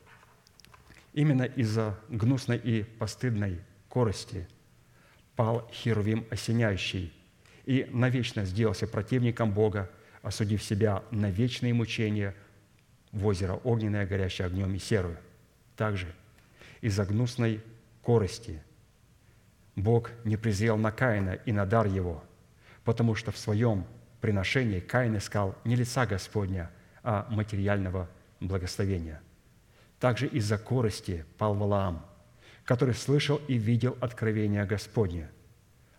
[1.13, 4.49] Именно из-за гнусной и постыдной корости
[5.37, 7.13] пал Херувим осеняющий
[7.67, 9.91] и навечно сделался противником Бога,
[10.23, 12.35] осудив себя на вечные мучения
[13.13, 15.17] в озеро огненное, горящее огнем и серую.
[15.77, 16.13] Также
[16.81, 17.63] из-за гнусной
[18.03, 18.63] корости
[19.77, 22.23] Бог не презрел на Каина и на дар его,
[22.85, 23.85] потому что в своем
[24.21, 26.71] приношении Каин искал не лица Господня,
[27.03, 28.09] а материального
[28.41, 29.21] благословения–
[30.01, 32.05] также из-за корости пал Валаам,
[32.65, 35.31] который слышал и видел откровения Господне,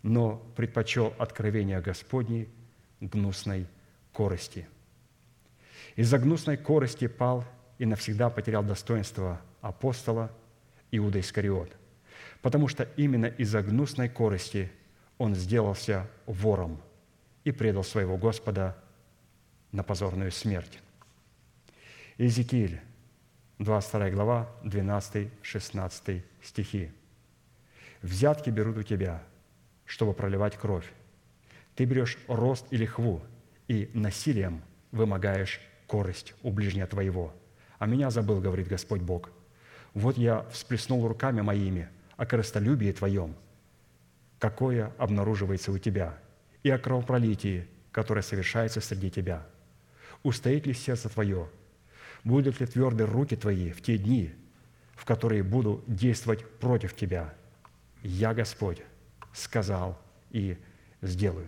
[0.02, 2.48] но предпочел откровения Господне
[2.99, 3.68] гнусной
[4.13, 4.67] корости.
[5.95, 7.43] Из-за гнусной корости пал
[7.77, 10.31] и навсегда потерял достоинство апостола
[10.91, 11.75] Иуда Искариот,
[12.41, 14.71] потому что именно из-за гнусной корости
[15.17, 16.81] он сделался вором
[17.43, 18.77] и предал своего Господа
[19.71, 20.79] на позорную смерть.
[22.17, 22.81] Иезекииль,
[23.59, 26.91] 22 глава, 12-16 стихи.
[28.01, 29.23] «Взятки берут у тебя,
[29.85, 30.91] чтобы проливать кровь.
[31.75, 33.21] Ты берешь рост и лихву,
[33.72, 34.61] и насилием
[34.91, 37.34] вымогаешь корость у ближнего твоего.
[37.80, 39.30] А меня забыл, говорит Господь Бог.
[39.93, 41.88] Вот я всплеснул руками моими
[42.18, 43.34] о корыстолюбии твоем,
[44.39, 46.18] какое обнаруживается у тебя,
[46.64, 49.48] и о кровопролитии, которое совершается среди тебя.
[50.22, 51.49] Устоит ли сердце твое?
[52.26, 54.35] Будут ли тверды руки твои в те дни,
[54.95, 57.34] в которые буду действовать против тебя?
[58.03, 58.81] Я, Господь,
[59.34, 59.98] сказал
[60.30, 60.57] и
[61.02, 61.48] сделаю.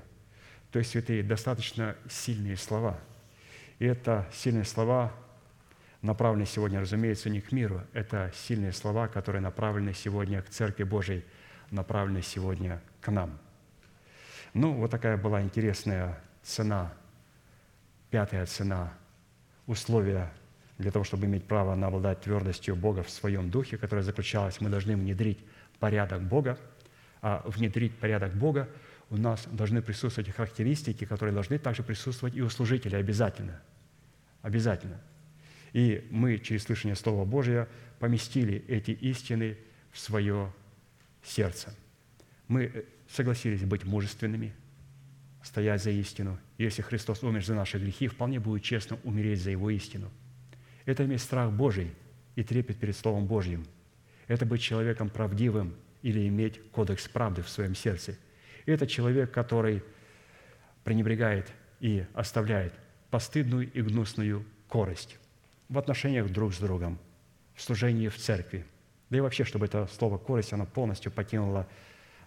[0.73, 2.99] То есть, святые, достаточно сильные слова.
[3.77, 5.13] И это сильные слова
[6.01, 7.83] направлены сегодня, разумеется, не к миру.
[7.93, 11.23] Это сильные слова, которые направлены сегодня к Церкви Божией,
[11.69, 13.37] направлены сегодня к нам.
[14.55, 16.91] Ну, вот такая была интересная цена,
[18.09, 18.93] пятая цена,
[19.67, 20.33] условия
[20.79, 24.71] для того, чтобы иметь право на обладать твердостью Бога в своем духе, которая заключалась, мы
[24.71, 25.37] должны внедрить
[25.79, 26.57] порядок Бога,
[27.21, 28.67] а внедрить порядок Бога
[29.13, 33.61] у нас должны присутствовать характеристики, которые должны также присутствовать и у служителя обязательно.
[34.41, 34.99] Обязательно–
[35.73, 37.67] и мы через слышание Слова Божия
[37.99, 39.57] поместили эти истины
[39.91, 40.53] в свое
[41.23, 41.75] сердце.
[42.47, 44.53] Мы э, согласились быть мужественными,
[45.41, 46.39] стоять за истину.
[46.57, 50.11] Если Христос умер за наши грехи, вполне будет честно умереть за Его истину.
[50.85, 51.91] Это иметь страх Божий
[52.35, 53.65] и трепет перед Словом Божьим.
[54.27, 58.17] Это быть человеком правдивым или иметь кодекс правды в своем сердце.
[58.65, 59.83] Это человек, который
[60.83, 62.73] пренебрегает и оставляет
[63.09, 65.17] постыдную и гнусную корость
[65.69, 66.97] в отношениях друг с другом,
[67.55, 68.65] в служении в церкви.
[69.09, 71.67] Да и вообще, чтобы это слово «корость», оно полностью покинуло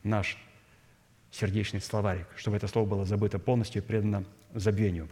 [0.03, 0.39] наш
[1.31, 5.09] сердечный словарик, чтобы это слово было забыто полностью и предано забвению.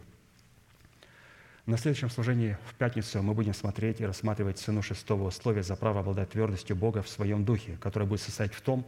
[1.65, 6.01] На следующем служении в пятницу мы будем смотреть и рассматривать цену шестого условия за право
[6.01, 8.85] обладать твердостью Бога в своем духе, которое будет состоять в том,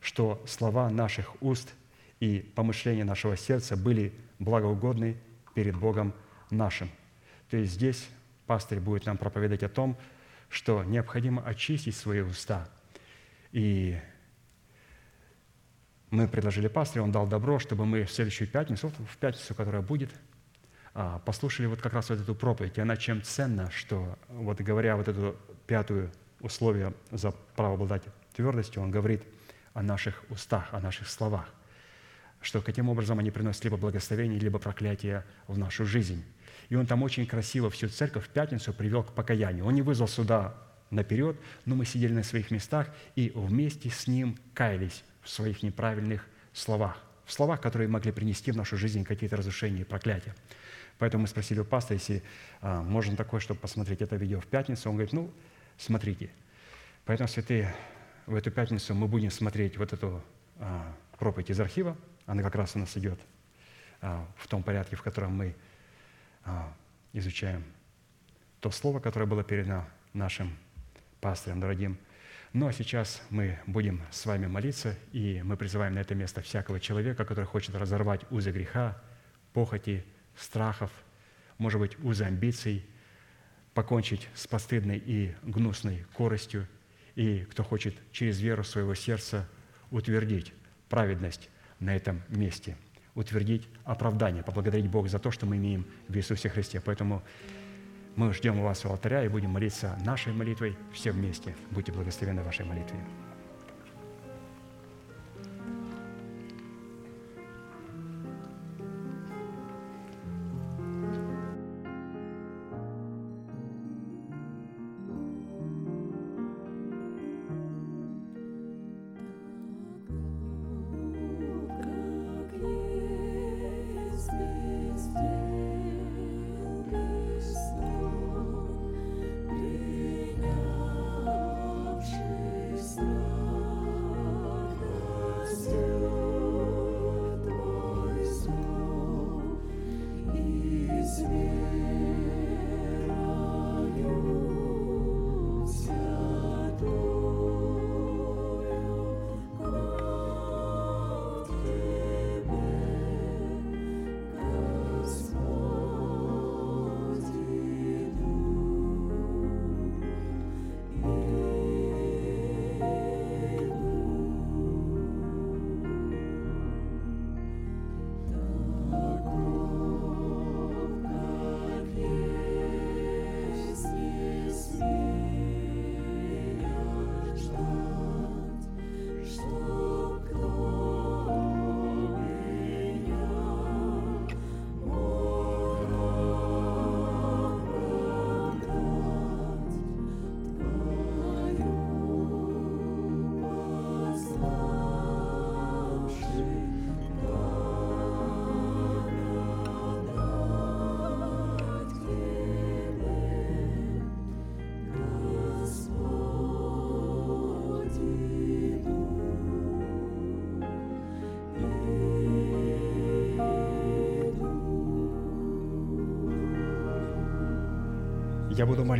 [0.00, 1.74] что слова наших уст
[2.20, 5.16] и помышления нашего сердца были благоугодны
[5.54, 6.14] перед Богом
[6.50, 6.90] нашим.
[7.50, 8.08] То есть здесь
[8.46, 9.96] пастырь будет нам проповедовать о том,
[10.48, 12.68] что необходимо очистить свои уста.
[13.52, 13.98] И
[16.10, 20.10] мы предложили пастырю, он дал добро, чтобы мы в следующую пятницу, в пятницу, которая будет,
[20.94, 22.78] а, послушали вот как раз вот эту проповедь.
[22.78, 26.10] И она чем ценна, что вот говоря вот эту пятую
[26.40, 28.02] условие за право обладать
[28.34, 29.22] твердостью, он говорит
[29.78, 31.48] о наших устах, о наших словах,
[32.40, 36.24] что каким образом они приносят либо благословение, либо проклятие в нашу жизнь.
[36.68, 39.64] И он там очень красиво всю церковь в пятницу привел к покаянию.
[39.64, 40.56] Он не вызвал сюда
[40.90, 46.26] наперед, но мы сидели на своих местах и вместе с ним каялись в своих неправильных
[46.52, 50.34] словах, в словах, которые могли принести в нашу жизнь какие-то разрушения и проклятия.
[50.98, 52.24] Поэтому мы спросили у пастора, если
[52.60, 54.90] а, можно такое, чтобы посмотреть это видео в пятницу.
[54.90, 55.30] Он говорит, ну,
[55.76, 56.30] смотрите.
[57.04, 57.72] Поэтому, святые,
[58.28, 60.22] в эту пятницу мы будем смотреть вот эту
[60.58, 61.96] а, проповедь из архива.
[62.26, 63.18] Она как раз у нас идет
[64.02, 65.56] а, в том порядке, в котором мы
[66.44, 66.70] а,
[67.14, 67.64] изучаем
[68.60, 70.54] то слово, которое было передано нашим
[71.22, 71.98] пастырем дорогим.
[72.52, 76.80] Ну а сейчас мы будем с вами молиться, и мы призываем на это место всякого
[76.80, 79.00] человека, который хочет разорвать узы греха,
[79.54, 80.04] похоти,
[80.36, 80.90] страхов,
[81.56, 82.84] может быть, узы амбиций,
[83.72, 86.68] покончить с постыдной и гнусной коростью,
[87.18, 89.48] и кто хочет через веру своего сердца
[89.90, 90.52] утвердить
[90.88, 91.50] праведность
[91.80, 92.76] на этом месте–
[93.18, 96.80] утвердить оправдание, поблагодарить Бога за то, что мы имеем в Иисусе Христе.
[96.80, 97.24] Поэтому
[98.14, 101.56] мы ждем вас у алтаря и будем молиться нашей молитвой все вместе.
[101.72, 103.00] Будьте благословены вашей молитве.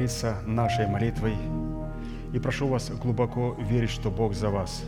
[0.08, 1.34] Молиться нашей молитвой
[2.32, 4.82] и прошу вас глубоко верить, что Бог за вас.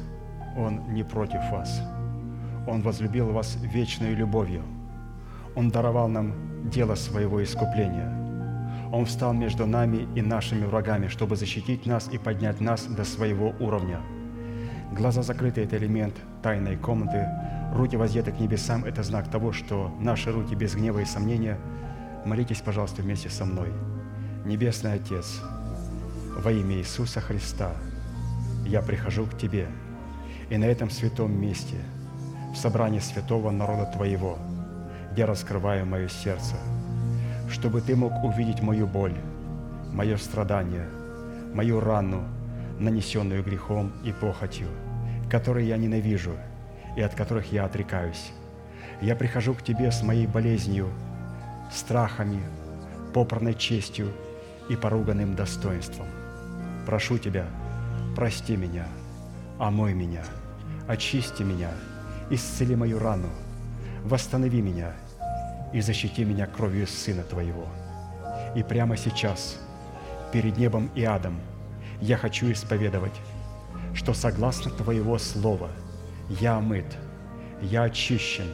[0.56, 1.82] Он не против вас.
[2.66, 4.62] Он возлюбил вас вечной любовью.
[5.54, 8.08] Он даровал нам дело своего искупления.
[8.92, 13.52] Он встал между нами и нашими врагами, чтобы защитить нас и поднять нас до своего
[13.60, 14.00] уровня.
[14.96, 17.28] Глаза закрыты– это элемент тайной комнаты.
[17.74, 21.58] Руки воздеты к небесам– это знак того, что наши руки без гнева и сомнения.
[22.24, 23.68] Молитесь, пожалуйста, вместе со мной.
[24.44, 25.42] Небесный Отец,
[26.34, 27.72] во имя Иисуса Христа,
[28.64, 29.68] я прихожу к Тебе,
[30.48, 31.76] и на этом святом месте,
[32.54, 34.38] в собрании святого народа Твоего,
[35.14, 36.54] я раскрываю мое сердце,
[37.50, 39.14] чтобы Ты мог увидеть мою боль,
[39.92, 40.88] мое страдание,
[41.52, 42.24] мою рану,
[42.78, 44.68] нанесенную грехом и похотью,
[45.30, 46.32] которые я ненавижу
[46.96, 48.32] и от которых я отрекаюсь.
[49.02, 50.88] Я прихожу к Тебе с моей болезнью,
[51.70, 52.40] страхами,
[53.12, 54.10] попранной честью
[54.70, 56.06] и поруганным достоинством.
[56.86, 57.44] Прошу Тебя,
[58.14, 58.86] прости меня,
[59.58, 60.22] омой меня,
[60.86, 61.70] очисти меня,
[62.30, 63.28] исцели мою рану,
[64.04, 64.92] восстанови меня
[65.72, 67.66] и защити меня кровью Сына Твоего.
[68.54, 69.58] И прямо сейчас,
[70.32, 71.40] перед небом и адом,
[72.00, 73.20] я хочу исповедовать,
[73.92, 75.68] что согласно Твоего Слова
[76.28, 76.96] я омыт,
[77.60, 78.46] я очищен,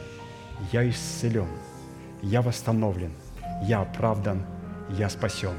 [0.71, 1.47] я исцелен,
[2.23, 3.11] я восстановлен,
[3.61, 4.43] я оправдан,
[4.89, 5.53] я спасен.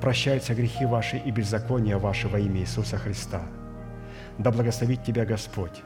[0.00, 3.42] Прощаются грехи ваши и беззакония ваши во имя Иисуса Христа.
[4.38, 5.82] Да благословит тебя Господь,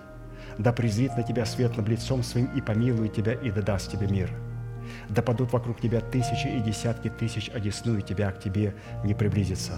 [0.57, 4.31] да презрит на тебя светлым лицом своим и помилует тебя и да даст тебе мир.
[5.09, 9.73] Да падут вокруг тебя тысячи и десятки тысяч, одесную тебя к тебе не приблизится.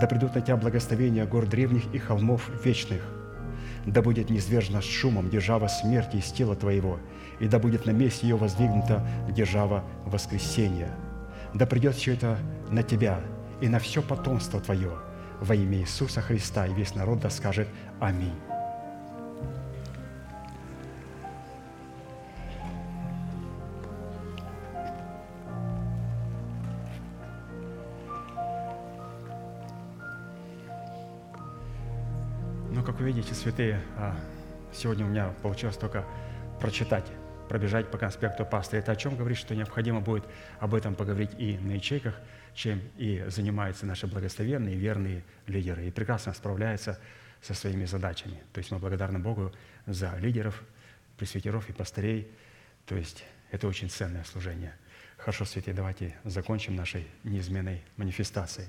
[0.00, 3.02] Да придут на тебя благословения гор древних и холмов вечных.
[3.84, 7.00] Да будет низвержена с шумом держава смерти из тела твоего,
[7.40, 10.90] и да будет на месте ее воздвигнута держава воскресения.
[11.52, 12.38] Да придет все это
[12.70, 13.20] на тебя
[13.62, 14.98] и на все потомство твое
[15.40, 17.68] во имя Иисуса Христа, и весь народ да скажет
[18.00, 18.34] Аминь.
[32.72, 34.16] Ну, как вы видите, святые, а,
[34.72, 36.04] сегодня у меня получилось только
[36.60, 37.06] прочитать,
[37.48, 38.78] пробежать по конспекту пасты.
[38.78, 40.24] Это о чем говорит, что необходимо будет
[40.58, 42.20] об этом поговорить и на ячейках,
[42.54, 45.86] чем и занимаются наши благословенные, верные лидеры.
[45.86, 47.00] И прекрасно справляются
[47.40, 48.40] со своими задачами.
[48.52, 49.52] То есть мы благодарны Богу
[49.86, 50.62] за лидеров,
[51.16, 52.30] пресвитеров и пастырей.
[52.86, 54.74] То есть это очень ценное служение.
[55.16, 58.68] Хорошо, святые, давайте закончим нашей неизменной манифестацией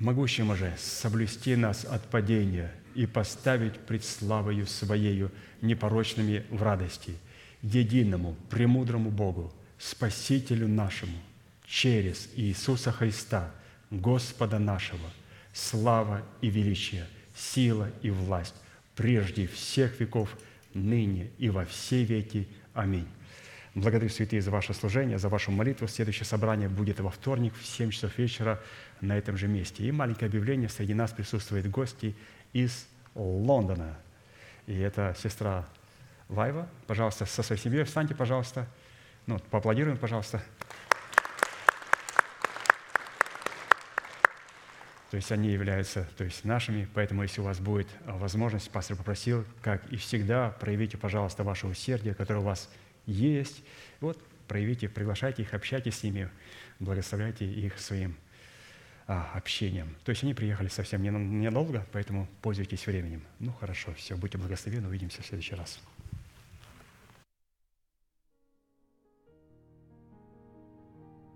[0.00, 7.14] могущим же соблюсти нас от падения и поставить пред славою Своею непорочными в радости,
[7.62, 11.16] единому, премудрому Богу, Спасителю нашему,
[11.70, 13.48] через Иисуса Христа,
[13.90, 15.08] Господа нашего,
[15.52, 18.56] слава и величие, сила и власть,
[18.96, 20.36] прежде всех веков,
[20.74, 22.48] ныне и во все веки.
[22.74, 23.06] Аминь.
[23.76, 25.86] Благодарю, святые, за ваше служение, за вашу молитву.
[25.86, 28.60] Следующее собрание будет во вторник в 7 часов вечера
[29.00, 29.84] на этом же месте.
[29.84, 30.68] И маленькое объявление.
[30.68, 32.16] Среди нас присутствуют гости
[32.52, 33.96] из Лондона.
[34.66, 35.68] И это сестра
[36.28, 36.68] Вайва.
[36.88, 38.66] Пожалуйста, со своей семьей встаньте, пожалуйста.
[39.26, 40.42] Ну, поаплодируем, пожалуйста.
[45.10, 49.44] То есть они являются то есть нашими, поэтому если у вас будет возможность, пастор попросил,
[49.60, 52.70] как и всегда, проявите, пожалуйста, ваше усердие, которое у вас
[53.06, 53.64] есть.
[54.00, 56.30] Вот, проявите, приглашайте их, общайтесь с ними,
[56.78, 58.16] благословляйте их своим
[59.08, 59.96] а, общением.
[60.04, 63.24] То есть они приехали совсем ненадолго, поэтому пользуйтесь временем.
[63.40, 65.80] Ну, хорошо, все, будьте благословенны, увидимся в следующий раз.